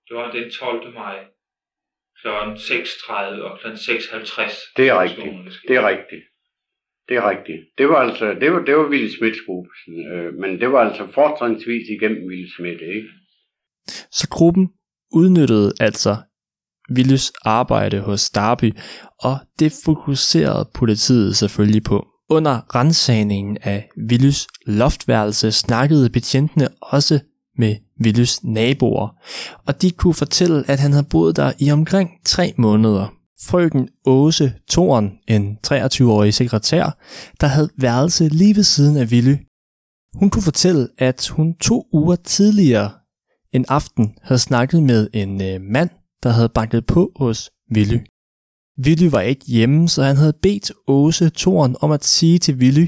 Det 0.08 0.18
var 0.18 0.32
den 0.32 0.52
12. 0.52 0.94
maj 0.94 1.26
kl. 2.22 2.28
6.30 2.28 3.14
og 3.42 3.60
kl. 3.60 3.68
6.50. 3.68 4.74
Det 4.78 4.88
er 4.90 5.02
rigtigt. 5.02 5.28
Det 5.68 5.76
er 5.76 5.88
rigtigt. 5.88 6.24
Det 7.10 7.18
er 7.18 7.30
rigtigt. 7.30 7.62
Det 7.78 7.88
var 7.90 7.96
altså, 7.96 8.26
det 8.42 8.52
var, 8.52 8.60
det 8.60 8.76
var 8.76 8.88
Ville 8.90 9.12
Smiths 9.18 9.42
gruppe, 9.48 9.70
øh, 10.14 10.34
men 10.42 10.60
det 10.62 10.72
var 10.72 10.80
altså 10.80 11.08
fortrinsvis 11.14 11.90
igennem 11.90 12.30
Ville 12.30 12.50
Smith, 12.56 12.82
ikke? 12.96 13.10
Så 14.12 14.28
gruppen 14.30 14.70
udnyttede 15.12 15.74
altså 15.80 16.16
Willes 16.96 17.34
arbejde 17.46 18.00
hos 18.00 18.30
Darby, 18.30 18.72
og 19.20 19.38
det 19.60 19.74
fokuserede 19.86 20.70
politiet 20.74 21.36
selvfølgelig 21.36 21.84
på. 21.84 22.08
Under 22.30 22.76
rensagningen 22.76 23.58
af 23.62 23.90
Willes 24.10 24.48
loftværelse 24.66 25.52
snakkede 25.52 26.10
betjentene 26.10 26.68
også 26.82 27.20
med 27.58 27.76
Willes 28.04 28.44
naboer, 28.44 29.08
og 29.68 29.82
de 29.82 29.92
kunne 29.92 30.14
fortælle, 30.14 30.64
at 30.68 30.80
han 30.80 30.92
havde 30.92 31.08
boet 31.12 31.36
der 31.36 31.52
i 31.60 31.72
omkring 31.72 32.10
tre 32.26 32.54
måneder 32.58 33.16
frøken 33.46 33.90
Åse 34.06 34.54
Toren, 34.68 35.12
en 35.28 35.58
23-årig 35.68 36.34
sekretær, 36.34 36.98
der 37.42 37.48
havde 37.48 37.70
værelse 37.78 38.28
lige 38.28 38.56
ved 38.56 38.64
siden 38.64 38.98
af 38.98 39.06
Willy. 39.06 39.36
Hun 40.20 40.30
kunne 40.30 40.44
fortælle, 40.44 40.88
at 40.98 41.28
hun 41.28 41.56
to 41.58 41.88
uger 41.92 42.16
tidligere 42.16 42.92
en 43.54 43.66
aften 43.68 44.18
havde 44.22 44.40
snakket 44.40 44.84
med 44.84 45.10
en 45.14 45.42
øh, 45.42 45.62
mand, 45.62 45.90
der 46.24 46.30
havde 46.30 46.50
banket 46.50 46.86
på 46.86 47.12
hos 47.16 47.50
Willy. 47.76 48.00
Willy 48.86 49.08
var 49.12 49.22
ikke 49.22 49.46
hjemme, 49.46 49.90
så 49.90 50.04
han 50.04 50.16
havde 50.16 50.34
bedt 50.42 50.72
Åse 50.88 51.30
Toren 51.30 51.76
om 51.82 51.92
at 51.92 52.04
sige 52.04 52.40
til 52.40 52.56
Willy, 52.56 52.88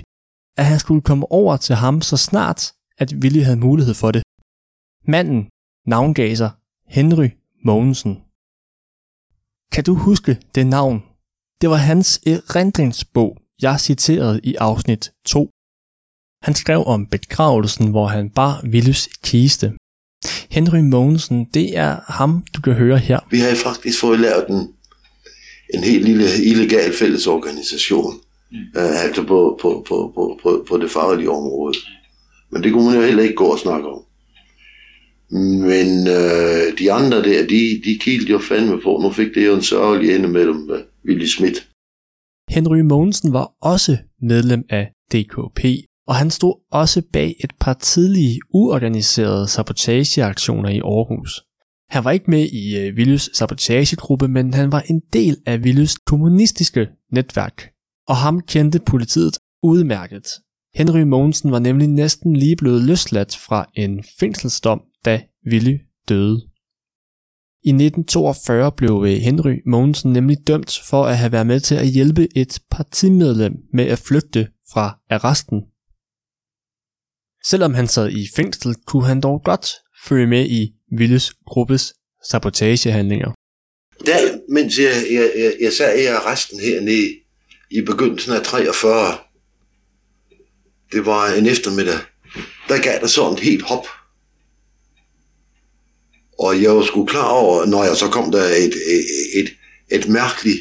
at 0.58 0.66
han 0.66 0.80
skulle 0.80 1.02
komme 1.02 1.32
over 1.32 1.58
til 1.58 1.76
ham 1.76 2.02
så 2.02 2.18
snart, 2.18 2.72
at 2.98 3.14
Willy 3.14 3.42
havde 3.44 3.58
mulighed 3.58 3.94
for 3.94 4.12
det. 4.12 4.24
Manden 5.08 5.50
navngav 5.86 6.36
sig 6.36 6.52
Henry 6.88 7.30
Mogensen. 7.66 8.27
Kan 9.74 9.84
du 9.84 9.94
huske 9.94 10.38
det 10.56 10.68
navn? 10.68 11.04
Det 11.62 11.70
var 11.70 11.76
hans 11.76 12.22
erindringsbog, 12.26 13.38
jeg 13.62 13.80
citerede 13.80 14.40
i 14.44 14.56
afsnit 14.56 15.12
2. 15.26 15.50
Han 16.44 16.56
skrev 16.56 16.84
om 16.86 17.06
begravelsen, 17.06 17.88
hvor 17.92 18.08
han 18.08 18.30
bar 18.30 18.64
Willys 18.64 19.10
kiste. 19.24 19.74
Henry 20.50 20.80
Mogensen, 20.80 21.46
det 21.54 21.78
er 21.78 21.98
ham, 22.08 22.46
du 22.56 22.62
kan 22.62 22.74
høre 22.74 22.98
her. 22.98 23.20
Vi 23.32 23.40
har 23.40 23.56
faktisk 23.56 24.00
fået 24.00 24.20
lavet 24.20 24.46
en, 24.50 24.74
en 25.74 25.84
helt 25.84 26.06
lille 26.06 26.26
illegal 26.44 26.94
fællesorganisation, 26.94 28.14
mm. 28.52 28.58
uh, 28.58 29.04
altså 29.04 29.24
på, 29.24 29.60
på, 29.62 29.86
på, 29.88 30.12
på, 30.16 30.40
på, 30.44 30.66
på 30.70 30.78
det 30.78 30.92
faglige 30.92 31.32
område. 31.32 31.78
Men 32.52 32.64
det 32.64 32.74
kunne 32.74 32.86
man 32.86 32.96
jo 32.96 33.02
heller 33.02 33.24
ikke 33.24 33.36
gå 33.36 33.46
og 33.46 33.60
snakke 33.60 33.88
om. 33.88 34.02
Men 35.32 36.08
øh, 36.08 36.80
de 36.80 36.92
andre 36.92 37.18
der, 37.18 37.48
de, 37.48 37.82
de 37.86 38.00
kiggede 38.00 38.32
jo 38.32 38.40
fandme 38.40 38.82
på. 38.82 39.00
Nu 39.04 39.12
fik 39.12 39.36
det 39.36 39.48
jo 39.48 39.56
en 39.56 39.62
sørgelig 39.62 40.16
ende 40.16 40.28
mellem 40.28 40.70
uh, 40.70 40.78
Willy 41.06 41.26
Schmidt. 41.26 41.68
Henry 42.50 42.80
Mogensen 42.80 43.34
var 43.34 43.52
også 43.62 43.98
medlem 44.22 44.64
af 44.70 44.92
DKP, 45.12 45.66
og 46.08 46.16
han 46.16 46.32
stod 46.32 46.54
også 46.72 47.02
bag 47.14 47.36
et 47.44 47.52
par 47.60 47.74
tidlige 47.74 48.40
uorganiserede 48.54 49.48
sabotageaktioner 49.48 50.70
i 50.70 50.80
Aarhus. 50.80 51.44
Han 51.90 52.04
var 52.04 52.12
ikke 52.12 52.32
med 52.32 52.48
i 52.52 52.90
uh, 52.90 52.96
Willys 52.96 53.38
sabotagegruppe, 53.38 54.28
men 54.28 54.54
han 54.54 54.72
var 54.72 54.84
en 54.90 55.02
del 55.14 55.38
af 55.46 55.58
Willys 55.58 55.96
kommunistiske 55.96 56.88
netværk. 57.12 57.70
Og 58.08 58.16
ham 58.16 58.42
kendte 58.42 58.80
politiet 58.80 59.38
udmærket. 59.64 60.28
Henry 60.76 61.02
Mogensen 61.02 61.52
var 61.52 61.60
nemlig 61.60 61.88
næsten 61.88 62.36
lige 62.36 62.56
blevet 62.56 62.82
løsladt 62.82 63.36
fra 63.36 63.70
en 63.76 64.04
fængselsdom, 64.20 64.82
da 65.06 65.24
Willy 65.52 65.78
døde. 66.10 66.42
I 67.64 67.70
1942 67.70 68.72
blev 68.72 69.06
Henry 69.06 69.56
Mogensen 69.66 70.14
nemlig 70.14 70.38
dømt 70.48 70.82
for 70.90 71.06
at 71.06 71.18
have 71.18 71.32
været 71.32 71.48
med 71.48 71.60
til 71.60 71.76
at 71.76 71.88
hjælpe 71.88 72.28
et 72.36 72.60
partimedlem 72.72 73.54
med 73.74 73.86
at 73.86 74.00
flygte 74.00 74.48
fra 74.72 75.00
arresten. 75.10 75.62
Selvom 77.46 77.74
han 77.74 77.88
sad 77.88 78.10
i 78.10 78.28
fængsel, 78.36 78.76
kunne 78.88 79.06
han 79.06 79.22
dog 79.22 79.42
godt 79.44 79.68
følge 80.06 80.28
med 80.28 80.46
i 80.50 80.74
Willes 80.98 81.34
gruppes 81.46 81.94
sabotagehandlinger. 82.30 83.32
Da, 84.06 84.18
mens 84.50 84.80
jeg, 84.80 85.04
jeg, 85.12 85.32
jeg, 85.38 85.54
jeg 85.62 85.74
sad 85.74 86.00
i 86.00 86.06
arresten 86.06 86.60
hernede 86.60 87.08
i 87.72 87.82
begyndelsen 87.82 88.34
af 88.34 88.42
43, 88.42 89.18
det 90.91 91.06
var 91.06 91.27
en 91.27 91.46
eftermiddag, 91.46 92.00
der 92.67 92.82
gav 92.82 93.00
der 93.01 93.08
sådan 93.08 93.34
et 93.34 93.39
helt 93.39 93.62
hop. 93.63 93.88
Og 96.39 96.62
jeg 96.62 96.75
var 96.75 96.84
sgu 96.84 97.06
klar 97.06 97.27
over, 97.27 97.65
når 97.65 97.84
jeg 97.84 97.96
så 97.96 98.10
kom 98.10 98.32
der 98.32 98.44
et, 98.44 98.74
et, 98.88 99.06
et, 99.34 99.53
et 99.89 100.10
mærkeligt, 100.10 100.60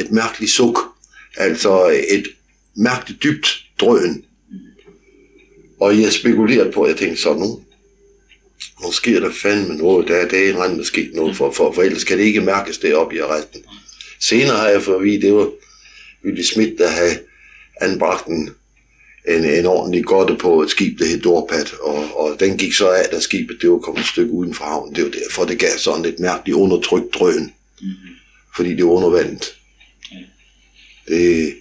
et 0.00 0.10
mærkeligt 0.10 0.52
suk, 0.52 0.78
altså 1.36 1.86
et 2.08 2.26
mærkeligt 2.74 3.22
dybt 3.22 3.64
drøn. 3.80 4.24
Og 5.80 6.00
jeg 6.00 6.12
spekulerede 6.12 6.72
på, 6.72 6.82
at 6.82 6.90
jeg 6.90 6.98
tænkte 6.98 7.22
så 7.22 7.34
nu, 7.34 7.60
nu 8.82 8.92
sker 8.92 9.20
der 9.20 9.32
fandme 9.32 9.74
noget, 9.74 10.08
der, 10.08 10.28
der 10.28 10.38
er 10.38 10.48
rent, 10.48 10.64
anden 10.64 10.84
sket 10.84 11.10
noget, 11.14 11.36
for, 11.36 11.50
for, 11.50 11.72
for 11.72 11.82
ellers 11.82 12.04
kan 12.04 12.18
det 12.18 12.24
ikke 12.24 12.40
mærkes 12.40 12.78
deroppe 12.78 13.16
i 13.16 13.22
retten. 13.22 13.60
Senere 14.20 14.56
har 14.56 14.68
jeg 14.68 14.82
fået 14.82 14.96
at 14.96 15.04
vide, 15.04 15.20
det 15.20 15.34
var 15.34 15.50
Willy 16.24 16.42
Schmidt, 16.42 16.78
der 16.78 16.88
havde 16.88 17.20
anbragt 17.80 18.26
en, 18.26 18.50
en, 19.28 19.44
en 19.44 19.66
ordentlig 19.66 20.04
godte 20.04 20.36
på 20.36 20.62
et 20.62 20.70
skib, 20.70 20.98
der 20.98 21.06
hed 21.06 21.20
Dorpat, 21.20 21.72
og, 21.82 22.20
og 22.20 22.40
den 22.40 22.58
gik 22.58 22.72
så 22.72 22.90
af, 22.90 23.04
da 23.12 23.20
skibet 23.20 23.56
det 23.60 23.70
var 23.70 23.78
kommet 23.78 24.00
et 24.00 24.06
stykke 24.06 24.32
uden 24.32 24.54
for 24.54 24.64
havnen. 24.64 24.94
Det 24.94 25.04
var 25.04 25.10
derfor, 25.10 25.44
det 25.44 25.58
gav 25.58 25.78
sådan 25.78 26.04
et 26.04 26.18
mærkeligt 26.18 26.56
undertrykt 26.56 27.14
drøn, 27.14 27.42
mm-hmm. 27.42 28.14
fordi 28.56 28.74
det 28.76 28.84
var 28.84 28.90
undervandet. 28.90 29.44
Det, 31.08 31.54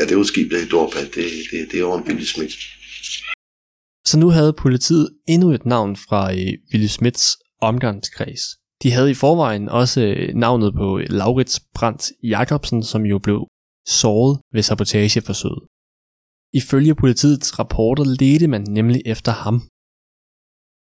ja, 0.00 0.04
det 0.08 0.16
var 0.16 0.22
skib, 0.22 0.50
der 0.50 0.58
hed 0.58 0.68
Dorpat, 0.68 1.14
det, 1.14 1.24
det, 1.50 1.68
det 1.72 1.84
var 1.84 1.98
en 1.98 2.04
Willy 2.08 2.24
Schmidt. 2.24 2.52
Så 4.06 4.18
nu 4.18 4.28
havde 4.28 4.52
politiet 4.52 5.08
endnu 5.28 5.50
et 5.50 5.66
navn 5.66 5.96
fra 5.96 6.32
øh, 6.32 6.52
Willy 6.72 6.86
Smiths 6.86 7.36
omgangskreds. 7.60 8.42
De 8.82 8.90
havde 8.90 9.10
i 9.10 9.14
forvejen 9.14 9.68
også 9.68 10.00
øh, 10.00 10.34
navnet 10.34 10.74
på 10.74 11.00
Laurits 11.06 11.60
Brandt 11.74 12.12
Jacobsen, 12.22 12.82
som 12.82 13.02
jo 13.06 13.18
blev 13.18 13.46
såret 13.86 14.40
ved 14.52 14.62
sabotageforsøget. 14.62 15.62
Ifølge 16.54 16.94
politiets 16.94 17.58
rapporter 17.58 18.04
ledte 18.04 18.48
man 18.48 18.64
nemlig 18.68 19.02
efter 19.06 19.32
ham. 19.32 19.62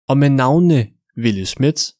Og 0.08 0.18
med 0.18 0.30
navnene 0.30 0.86
Ville 1.16 1.46
Schmidt, 1.46 1.92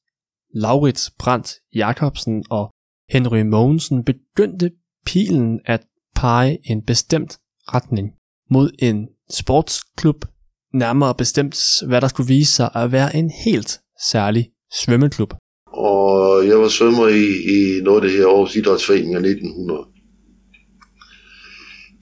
Laurits 0.55 1.11
Brandt 1.19 1.55
Jacobsen 1.75 2.45
og 2.51 2.71
Henry 3.11 3.41
Mogensen 3.41 4.05
begyndte 4.05 4.71
pilen 5.07 5.61
at 5.65 5.87
pege 6.15 6.59
en 6.65 6.83
bestemt 6.83 7.39
retning 7.75 8.13
mod 8.51 8.71
en 8.79 9.09
sportsklub, 9.31 10.25
nærmere 10.73 11.15
bestemt 11.15 11.57
hvad 11.87 12.01
der 12.01 12.09
skulle 12.09 12.29
vise 12.29 12.53
sig 12.53 12.71
at 12.75 12.93
være 12.93 13.17
en 13.17 13.31
helt 13.45 13.81
særlig 14.11 14.51
svømmeklub. 14.73 15.35
Og 15.67 16.47
jeg 16.47 16.59
var 16.61 16.69
svømmer 16.69 17.09
i, 17.09 17.25
i 17.57 17.83
noget 17.83 18.03
af 18.03 18.09
det 18.09 18.19
her 18.19 18.27
Aarhus 18.27 18.57
Idrætsforening 18.57 19.15
af 19.15 19.19
1900. 19.19 19.94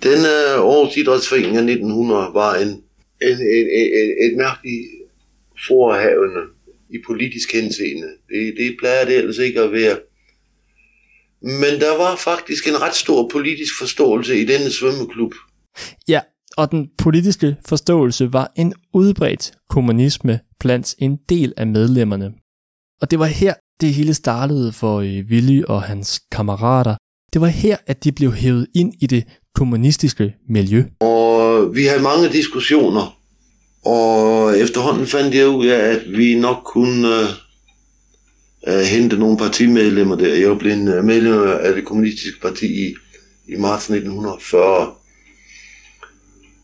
Den 0.03 0.19
øh, 0.19 0.55
Aarhus 0.69 0.97
Idrætsforening 0.97 1.57
af 1.57 1.63
1900 1.63 2.31
var 2.35 2.55
en, 2.55 2.69
en, 3.29 3.39
en, 3.57 3.67
en, 3.79 4.11
et 4.25 4.37
mærkeligt 4.37 4.87
forhavende 5.69 6.43
i 6.91 6.99
politisk 7.07 7.53
henseende. 7.53 8.09
Det, 8.29 8.55
det 8.57 8.77
plejer 8.79 9.05
det 9.05 9.17
ellers 9.17 9.39
ikke 9.39 9.61
at 9.61 9.73
være. 9.73 9.99
Men 11.43 11.81
der 11.81 11.99
var 11.99 12.17
faktisk 12.17 12.69
en 12.69 12.83
ret 12.83 12.95
stor 12.95 13.29
politisk 13.29 13.79
forståelse 13.79 14.37
i 14.41 14.45
denne 14.45 14.71
svømmeklub. 14.71 15.35
Ja, 16.09 16.21
og 16.57 16.71
den 16.71 16.91
politiske 16.99 17.57
forståelse 17.67 18.33
var 18.33 18.53
en 18.57 18.75
udbredt 18.95 19.53
kommunisme 19.69 20.41
blandt 20.61 20.95
en 20.99 21.19
del 21.29 21.55
af 21.57 21.67
medlemmerne. 21.67 22.33
Og 23.01 23.11
det 23.11 23.19
var 23.19 23.27
her, 23.27 23.55
det 23.81 23.95
hele 23.95 24.15
startede 24.15 24.73
for 24.73 25.01
øh, 25.01 25.25
Willy 25.31 25.63
og 25.63 25.83
hans 25.83 26.23
kammerater. 26.33 26.97
Det 27.33 27.41
var 27.41 27.47
her, 27.47 27.77
at 27.87 28.05
de 28.05 28.13
blev 28.13 28.33
hævet 28.33 28.67
ind 28.75 28.95
i 29.01 29.07
det 29.07 29.25
kommunistiske 29.55 30.35
miljø. 30.49 30.85
Og 31.01 31.75
vi 31.75 31.85
havde 31.85 32.03
mange 32.03 32.29
diskussioner, 32.29 33.19
og 33.85 34.59
efterhånden 34.59 35.07
fandt 35.07 35.35
jeg 35.35 35.49
ud 35.49 35.67
af, 35.67 35.79
at 35.79 36.03
vi 36.19 36.35
nok 36.35 36.63
kunne 36.65 37.09
uh, 38.69 38.81
hente 38.81 39.17
nogle 39.17 39.39
partimedlemmer 39.39 40.17
der. 40.17 40.35
Jeg 40.35 40.59
blev 40.59 40.77
medlem 41.05 41.43
af 41.61 41.75
det 41.75 41.85
kommunistiske 41.85 42.41
parti 42.41 42.67
i, 42.67 42.95
i 43.49 43.57
marts 43.57 43.85
1940. 43.91 44.91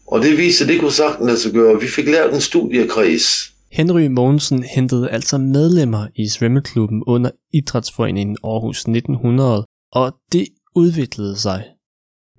Og 0.07 0.23
det 0.23 0.39
viste, 0.39 0.65
at 0.65 0.69
det 0.69 0.81
kunne 0.81 0.93
sagtens 0.93 1.27
lade 1.27 1.39
sig 1.39 1.53
gøre. 1.53 1.81
Vi 1.81 1.87
fik 1.87 2.07
lavet 2.07 2.35
en 2.35 2.41
studiekreds. 2.41 3.53
Henry 3.73 4.07
Mogensen 4.07 4.63
hentede 4.63 5.11
altså 5.11 5.39
medlemmer 5.39 6.07
i 6.17 6.29
svømmeklubben 6.29 7.03
under 7.07 7.31
Idrætsforeningen 7.55 8.37
Aarhus 8.45 8.79
1900, 8.79 9.65
og 9.93 10.13
det 10.33 10.47
udviklede 10.77 11.37
sig. 11.37 11.65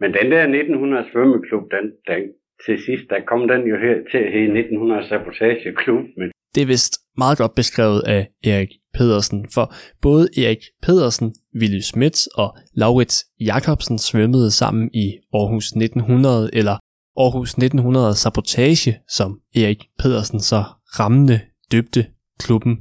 Men 0.01 0.09
den 0.17 0.31
der 0.31 0.41
1900 0.41 1.05
svømmeklub, 1.11 1.63
den, 1.75 1.85
den, 2.09 2.23
til 2.65 2.75
sidst, 2.87 3.05
der 3.09 3.19
kom 3.31 3.41
den 3.47 3.61
jo 3.71 3.75
her 3.85 3.95
til 4.11 4.19
at 4.25 4.31
hedde 4.33 4.59
1900 4.59 5.07
Sabotageklub. 5.07 6.05
Men... 6.17 6.27
Det 6.55 6.61
er 6.61 6.71
vist 6.75 6.95
meget 7.17 7.37
godt 7.37 7.55
beskrevet 7.55 8.01
af 8.15 8.21
Erik 8.51 8.71
Pedersen, 8.93 9.39
for 9.55 9.65
både 10.01 10.23
Erik 10.43 10.63
Pedersen, 10.85 11.35
Willy 11.59 11.81
Schmidt 11.89 12.17
og 12.41 12.49
Laurits 12.73 13.17
Jacobsen 13.39 13.97
svømmede 13.97 14.51
sammen 14.51 14.89
i 14.93 15.07
Aarhus 15.33 15.67
1900, 15.67 16.49
eller 16.53 16.75
Aarhus 17.17 17.51
1900 17.51 18.15
Sabotage, 18.15 18.91
som 19.17 19.29
Erik 19.55 19.81
Pedersen 19.99 20.39
så 20.39 20.61
rammende 20.99 21.39
døbte 21.71 22.05
klubben. 22.39 22.73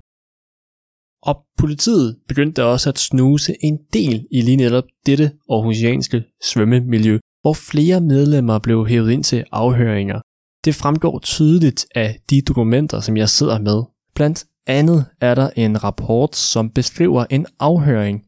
Og 1.22 1.36
politiet 1.58 2.16
begyndte 2.28 2.64
også 2.64 2.88
at 2.88 2.98
snuse 2.98 3.56
en 3.64 3.78
del 3.92 4.26
i 4.30 4.40
lige 4.40 4.56
netop 4.56 4.84
dette 5.06 5.32
aarhusianske 5.50 6.24
svømmemiljø, 6.42 7.18
hvor 7.40 7.52
flere 7.52 8.00
medlemmer 8.00 8.58
blev 8.58 8.86
hævet 8.86 9.10
ind 9.10 9.24
til 9.24 9.44
afhøringer. 9.52 10.20
Det 10.64 10.74
fremgår 10.74 11.18
tydeligt 11.18 11.86
af 11.94 12.18
de 12.30 12.42
dokumenter, 12.42 13.00
som 13.00 13.16
jeg 13.16 13.28
sidder 13.28 13.58
med. 13.58 13.82
Blandt 14.14 14.44
andet 14.66 15.04
er 15.20 15.34
der 15.34 15.50
en 15.56 15.84
rapport, 15.84 16.36
som 16.36 16.70
beskriver 16.70 17.24
en 17.30 17.46
afhøring 17.58 18.22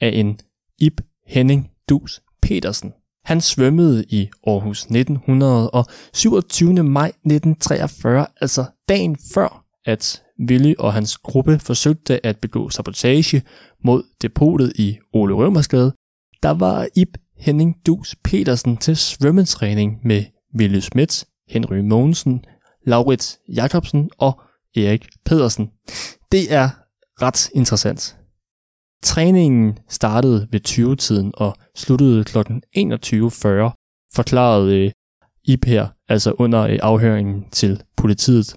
af 0.00 0.10
en 0.14 0.40
Ib 0.78 1.00
Henning 1.26 1.70
Dus 1.88 2.22
Petersen. 2.42 2.92
Han 3.24 3.40
svømmede 3.40 4.04
i 4.08 4.28
Aarhus 4.46 4.82
1900 4.82 5.70
og 5.70 5.86
27. 6.12 6.82
maj 6.82 7.08
1943, 7.08 8.26
altså 8.40 8.64
dagen 8.88 9.16
før, 9.34 9.64
at 9.84 10.22
Willy 10.48 10.74
og 10.78 10.92
hans 10.92 11.18
gruppe 11.18 11.58
forsøgte 11.58 12.26
at 12.26 12.38
begå 12.38 12.70
sabotage 12.70 13.42
mod 13.84 14.02
depotet 14.22 14.72
i 14.76 14.98
Ole 15.12 15.34
Rømersgade, 15.34 15.92
der 16.42 16.50
var 16.50 16.88
Ib 16.96 17.16
Henning 17.38 17.76
Dus 17.86 18.16
Petersen 18.24 18.76
til 18.76 18.96
svømmetræning 18.96 19.98
med 20.04 20.24
Willy 20.58 20.78
Schmidt, 20.78 21.24
Henry 21.48 21.78
Mogensen, 21.78 22.44
Laurits 22.86 23.38
Jacobsen 23.48 24.10
og 24.18 24.40
Erik 24.76 25.08
Pedersen. 25.24 25.70
Det 26.32 26.52
er 26.52 26.70
ret 27.22 27.50
interessant. 27.54 28.16
Træningen 29.02 29.78
startede 29.88 30.48
ved 30.52 30.68
20-tiden 30.68 31.32
og 31.34 31.56
sluttede 31.76 32.24
kl. 32.24 32.38
21.40, 32.38 32.46
forklarede 34.14 34.92
Ip 35.44 35.64
her, 35.64 35.88
altså 36.08 36.32
under 36.38 36.60
øh, 36.62 36.78
afhøringen 36.82 37.44
til 37.50 37.82
politiet. 37.96 38.54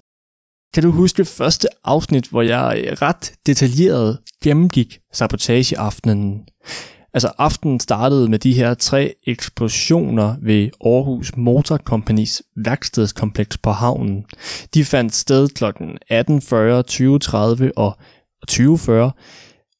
Kan 0.74 0.82
du 0.82 0.90
huske 0.90 1.24
første 1.24 1.68
afsnit, 1.84 2.26
hvor 2.26 2.42
jeg 2.42 2.84
øh, 2.86 2.92
ret 2.92 3.32
detaljeret 3.46 4.18
gennemgik 4.44 4.98
sabotageaftenen? 5.12 6.48
Altså 7.12 7.32
aftenen 7.38 7.80
startede 7.80 8.28
med 8.28 8.38
de 8.38 8.52
her 8.52 8.74
tre 8.74 9.14
eksplosioner 9.26 10.36
ved 10.42 10.70
Aarhus 10.84 11.36
Motor 11.36 11.76
Companys 11.76 12.42
værkstedskompleks 12.56 13.58
på 13.58 13.70
havnen. 13.70 14.24
De 14.74 14.84
fandt 14.84 15.14
sted 15.14 15.48
kl. 15.48 15.64
18.40, 15.64 15.70
20.30 17.64 17.70
og 17.76 17.96
20.40. 18.50 18.92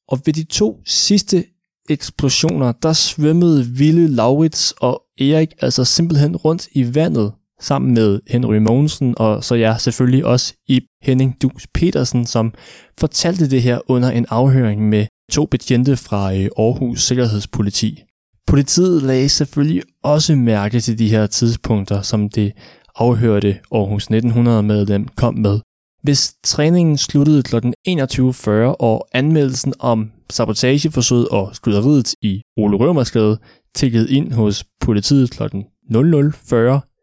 Og 0.09 0.21
ved 0.25 0.33
de 0.33 0.45
to 0.45 0.81
sidste 0.87 1.45
eksplosioner, 1.89 2.73
der 2.73 2.93
svømmede 2.93 3.67
Ville 3.67 4.09
Laurits 4.09 4.75
og 4.81 5.03
Erik 5.19 5.53
altså 5.61 5.85
simpelthen 5.85 6.37
rundt 6.37 6.69
i 6.73 6.95
vandet 6.95 7.33
sammen 7.65 7.95
med 7.95 8.21
Henry 8.27 8.57
Mogensen, 8.57 9.15
og 9.17 9.45
så 9.45 9.55
ja, 9.55 9.77
selvfølgelig 9.79 10.25
også 10.25 10.55
i 10.69 10.81
Henning 11.03 11.43
Dus 11.43 11.67
Petersen, 11.75 12.27
som 12.27 12.55
fortalte 13.01 13.51
det 13.51 13.63
her 13.63 13.79
under 13.89 14.11
en 14.11 14.27
afhøring 14.29 14.89
med 14.89 15.07
to 15.33 15.47
betjente 15.47 15.97
fra 15.97 16.35
øh, 16.35 16.49
Aarhus 16.59 17.03
Sikkerhedspoliti. 17.03 18.03
Politiet 18.47 19.03
lagde 19.03 19.29
selvfølgelig 19.29 19.83
også 20.03 20.35
mærke 20.35 20.81
til 20.81 20.99
de 20.99 21.09
her 21.09 21.27
tidspunkter, 21.27 22.03
som 22.03 22.29
det 22.29 22.53
afhørte 22.97 23.59
Aarhus 23.73 24.03
1900 24.03 24.63
medlem 24.63 25.09
kom 25.17 25.35
med. 25.35 25.61
Hvis 26.03 26.35
træningen 26.45 26.99
sluttede 26.99 27.43
kl. 27.43 27.57
21.40 27.89 28.51
og 28.81 29.09
anmeldelsen 29.13 29.75
om 29.79 30.11
sabotageforsøget 30.31 31.29
og 31.29 31.57
skyderiet 31.57 32.15
i 32.23 32.43
Ole 32.57 32.77
Rømersgade 32.77 33.39
tækkede 33.75 34.11
ind 34.11 34.33
hos 34.33 34.65
politiet 34.81 35.31
kl. 35.31 35.43
00.40, 35.43 36.94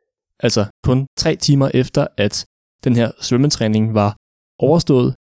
altså 0.41 0.65
kun 0.83 1.05
tre 1.17 1.35
timer 1.35 1.71
efter, 1.73 2.07
at 2.17 2.45
den 2.83 2.95
her 2.95 3.11
svømmetræning 3.21 3.93
var 3.93 4.15
overstået, 4.59 5.15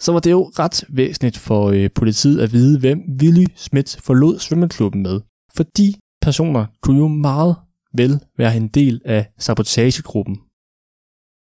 så 0.00 0.12
var 0.12 0.20
det 0.20 0.30
jo 0.30 0.52
ret 0.58 0.84
væsentligt 0.88 1.38
for 1.38 1.70
øh, 1.70 1.90
politiet 1.94 2.40
at 2.40 2.52
vide, 2.52 2.78
hvem 2.78 2.98
Willy 3.20 3.46
Schmidt 3.56 3.96
forlod 4.00 4.38
svømmeklubben 4.38 5.02
med. 5.02 5.20
For 5.56 5.64
de 5.78 5.94
personer 6.22 6.66
kunne 6.82 6.98
jo 6.98 7.08
meget 7.08 7.56
vel 7.94 8.20
være 8.38 8.56
en 8.56 8.68
del 8.68 9.00
af 9.04 9.32
sabotagegruppen. 9.38 10.36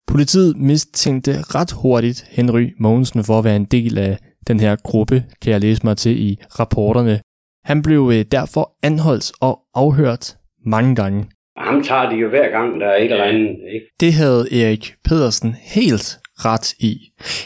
Politiet 0.08 0.58
mistænkte 0.58 1.42
ret 1.42 1.72
hurtigt 1.72 2.26
Henry 2.30 2.74
Mogensen 2.80 3.24
for 3.24 3.38
at 3.40 3.44
være 3.44 3.56
en 3.56 3.66
del 3.66 3.98
af 3.98 4.20
den 4.48 4.60
her 4.60 4.76
gruppe, 4.76 5.26
kan 5.42 5.52
jeg 5.52 5.62
læse 5.62 5.82
mig 5.84 5.98
til 5.98 6.22
i 6.22 6.38
rapporterne. 6.60 7.22
Han 7.66 7.82
blev 7.82 8.12
øh, 8.14 8.26
derfor 8.32 8.78
anholdt 8.84 9.32
og 9.42 9.62
afhørt 9.74 10.38
mange 10.66 10.96
gange. 10.96 11.30
Ham 11.58 11.84
tager 11.84 12.10
de 12.10 12.16
jo 12.16 12.30
hver 12.30 12.50
gang, 12.50 12.80
der 12.82 12.88
er 12.88 12.96
et 12.96 13.12
eller 13.12 13.24
andet. 13.24 13.58
Ikke? 13.74 13.86
Det 14.00 14.14
havde 14.14 14.62
Erik 14.62 14.94
Pedersen 15.06 15.56
helt 15.76 16.20
ret 16.46 16.74
i. 16.80 16.94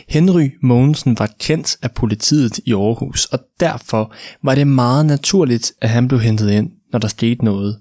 Henry 0.10 0.48
Mogensen 0.62 1.16
var 1.20 1.30
kendt 1.40 1.78
af 1.84 1.90
politiet 1.98 2.58
i 2.66 2.74
Aarhus, 2.74 3.26
og 3.26 3.40
derfor 3.60 4.16
var 4.44 4.56
det 4.56 4.68
meget 4.68 5.06
naturligt, 5.06 5.74
at 5.82 5.90
han 5.90 6.08
blev 6.08 6.20
hentet 6.20 6.52
ind, 6.52 6.72
når 6.92 7.00
der 7.00 7.08
skete 7.08 7.46
noget. 7.46 7.76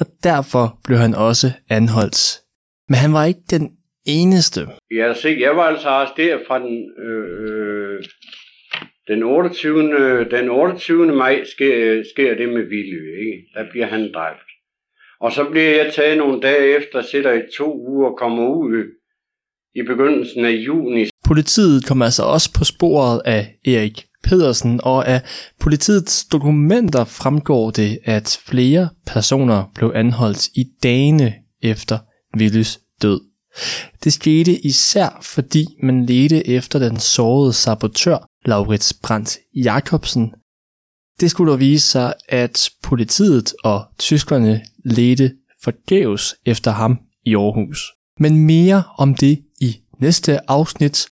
Og 0.00 0.06
derfor 0.22 0.78
blev 0.84 0.98
han 0.98 1.14
også 1.14 1.46
anholdt. 1.70 2.40
Men 2.88 2.96
han 2.96 3.12
var 3.12 3.24
ikke 3.24 3.40
den 3.50 3.70
eneste. 4.06 4.60
Ja, 4.90 5.14
se, 5.14 5.36
jeg 5.40 5.56
var 5.56 5.62
altså 5.62 5.88
arresteret 5.88 6.40
fra 6.46 6.58
den, 6.58 6.76
øh, 7.06 8.04
den 9.08 9.22
28. 9.22 10.24
Den 10.30 10.48
28. 10.48 11.06
maj 11.06 11.44
sker, 11.44 12.02
sker 12.14 12.34
det 12.34 12.48
med 12.48 12.62
Willy, 12.70 13.02
ikke? 13.18 13.38
Der 13.54 13.70
bliver 13.70 13.86
han 13.86 14.12
dræbt. 14.12 14.43
Og 15.20 15.32
så 15.32 15.44
bliver 15.50 15.70
jeg 15.70 15.92
taget 15.96 16.18
nogle 16.18 16.40
dage 16.40 16.76
efter, 16.76 17.02
sætter 17.02 17.32
i 17.32 17.42
to 17.58 17.88
uger 17.88 18.10
og 18.10 18.18
kommer 18.18 18.48
ud 18.48 18.84
i 19.74 19.82
begyndelsen 19.82 20.44
af 20.44 20.50
juni. 20.50 21.04
Politiet 21.24 21.86
kom 21.86 22.02
altså 22.02 22.22
også 22.22 22.52
på 22.52 22.64
sporet 22.64 23.20
af 23.24 23.54
Erik 23.66 24.06
Pedersen, 24.24 24.80
og 24.82 25.08
af 25.08 25.20
politiets 25.60 26.24
dokumenter 26.24 27.04
fremgår 27.04 27.70
det, 27.70 27.98
at 28.04 28.40
flere 28.46 28.88
personer 29.06 29.72
blev 29.74 29.92
anholdt 29.94 30.46
i 30.46 30.64
dagene 30.82 31.34
efter 31.62 31.98
Willys 32.38 32.80
død. 33.02 33.20
Det 34.04 34.12
skete 34.12 34.52
især 34.52 35.18
fordi 35.22 35.66
man 35.82 36.06
ledte 36.06 36.48
efter 36.48 36.78
den 36.78 36.98
sårede 36.98 37.52
sabotør 37.52 38.26
Laurits 38.44 38.94
Brandt 39.02 39.38
Jacobsen. 39.54 40.34
Det 41.20 41.30
skulle 41.30 41.50
dog 41.50 41.60
vise 41.60 41.88
sig, 41.88 42.14
at 42.28 42.70
politiet 42.82 43.54
og 43.64 43.84
tyskerne 43.98 44.60
ledte 44.84 45.32
forgæves 45.62 46.34
efter 46.46 46.70
ham 46.70 46.98
i 47.24 47.34
Aarhus. 47.34 47.92
Men 48.20 48.46
mere 48.46 48.82
om 48.98 49.14
det 49.14 49.44
i 49.60 49.76
næste 50.00 50.50
afsnit, 50.50 51.06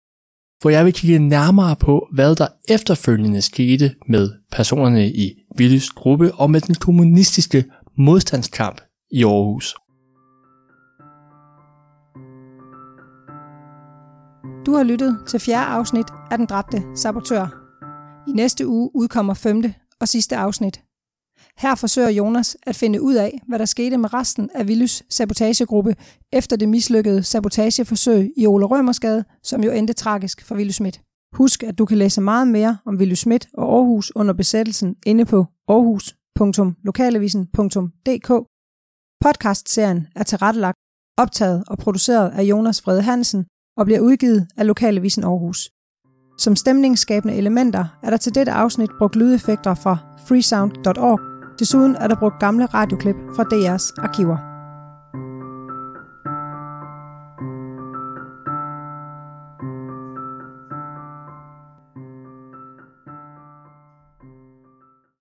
hvor 0.61 0.69
jeg 0.69 0.85
vil 0.85 0.93
kigge 0.93 1.19
nærmere 1.19 1.75
på, 1.75 2.07
hvad 2.13 2.35
der 2.35 2.47
efterfølgende 2.69 3.41
skete 3.41 3.95
med 4.07 4.31
personerne 4.51 5.09
i 5.09 5.33
Willys 5.59 5.89
gruppe 5.89 6.33
og 6.33 6.51
med 6.51 6.61
den 6.61 6.75
kommunistiske 6.75 7.65
modstandskamp 7.97 8.81
i 9.11 9.23
Aarhus. 9.23 9.75
Du 14.65 14.73
har 14.75 14.83
lyttet 14.83 15.17
til 15.27 15.39
fjerde 15.39 15.65
afsnit 15.65 16.07
af 16.31 16.37
Den 16.37 16.47
dræbte 16.47 16.83
sabotør. 16.95 17.47
I 18.27 18.31
næste 18.31 18.67
uge 18.67 18.91
udkommer 18.95 19.33
femte 19.33 19.73
og 20.01 20.07
sidste 20.07 20.35
afsnit. 20.35 20.83
Her 21.57 21.75
forsøger 21.75 22.09
Jonas 22.09 22.57
at 22.63 22.75
finde 22.75 23.01
ud 23.01 23.15
af, 23.15 23.41
hvad 23.47 23.59
der 23.59 23.65
skete 23.65 23.97
med 23.97 24.13
resten 24.13 24.49
af 24.55 24.65
Willys 24.65 25.03
sabotagegruppe 25.09 25.95
efter 26.33 26.55
det 26.55 26.69
mislykkede 26.69 27.23
sabotageforsøg 27.23 28.31
i 28.37 28.47
Ole 28.47 28.65
Rømersgade, 28.65 29.25
som 29.43 29.63
jo 29.63 29.71
endte 29.71 29.93
tragisk 29.93 30.45
for 30.45 30.55
Willy 30.55 30.71
Schmidt. 30.71 31.01
Husk, 31.33 31.63
at 31.63 31.77
du 31.77 31.85
kan 31.85 31.97
læse 31.97 32.21
meget 32.21 32.47
mere 32.47 32.77
om 32.85 32.95
Willy 32.95 33.13
Schmidt 33.13 33.47
og 33.53 33.75
Aarhus 33.75 34.11
under 34.15 34.33
besættelsen 34.33 34.95
inde 35.05 35.25
på 35.25 35.45
aarhus.lokalavisen.dk. 35.67 38.29
Podcastserien 39.21 40.07
er 40.15 40.23
tilrettelagt, 40.23 40.77
optaget 41.17 41.63
og 41.67 41.77
produceret 41.77 42.31
af 42.31 42.43
Jonas 42.43 42.81
Frede 42.81 43.01
Hansen 43.01 43.45
og 43.77 43.85
bliver 43.85 43.99
udgivet 43.99 44.47
af 44.57 44.67
Lokalavisen 44.67 45.23
Aarhus. 45.23 45.69
Som 46.39 46.55
stemningsskabende 46.55 47.35
elementer 47.35 47.85
er 48.03 48.09
der 48.09 48.17
til 48.17 48.35
dette 48.35 48.51
afsnit 48.51 48.89
brugt 48.97 49.15
lydeffekter 49.15 49.73
fra 49.73 49.97
freesound.org. 50.27 51.19
Desuden 51.59 51.95
er 51.95 52.07
der 52.07 52.15
brugt 52.15 52.39
gamle 52.39 52.65
radioklip 52.65 53.15
fra 53.35 53.43
DR's 53.43 54.03
arkiver. 54.03 54.48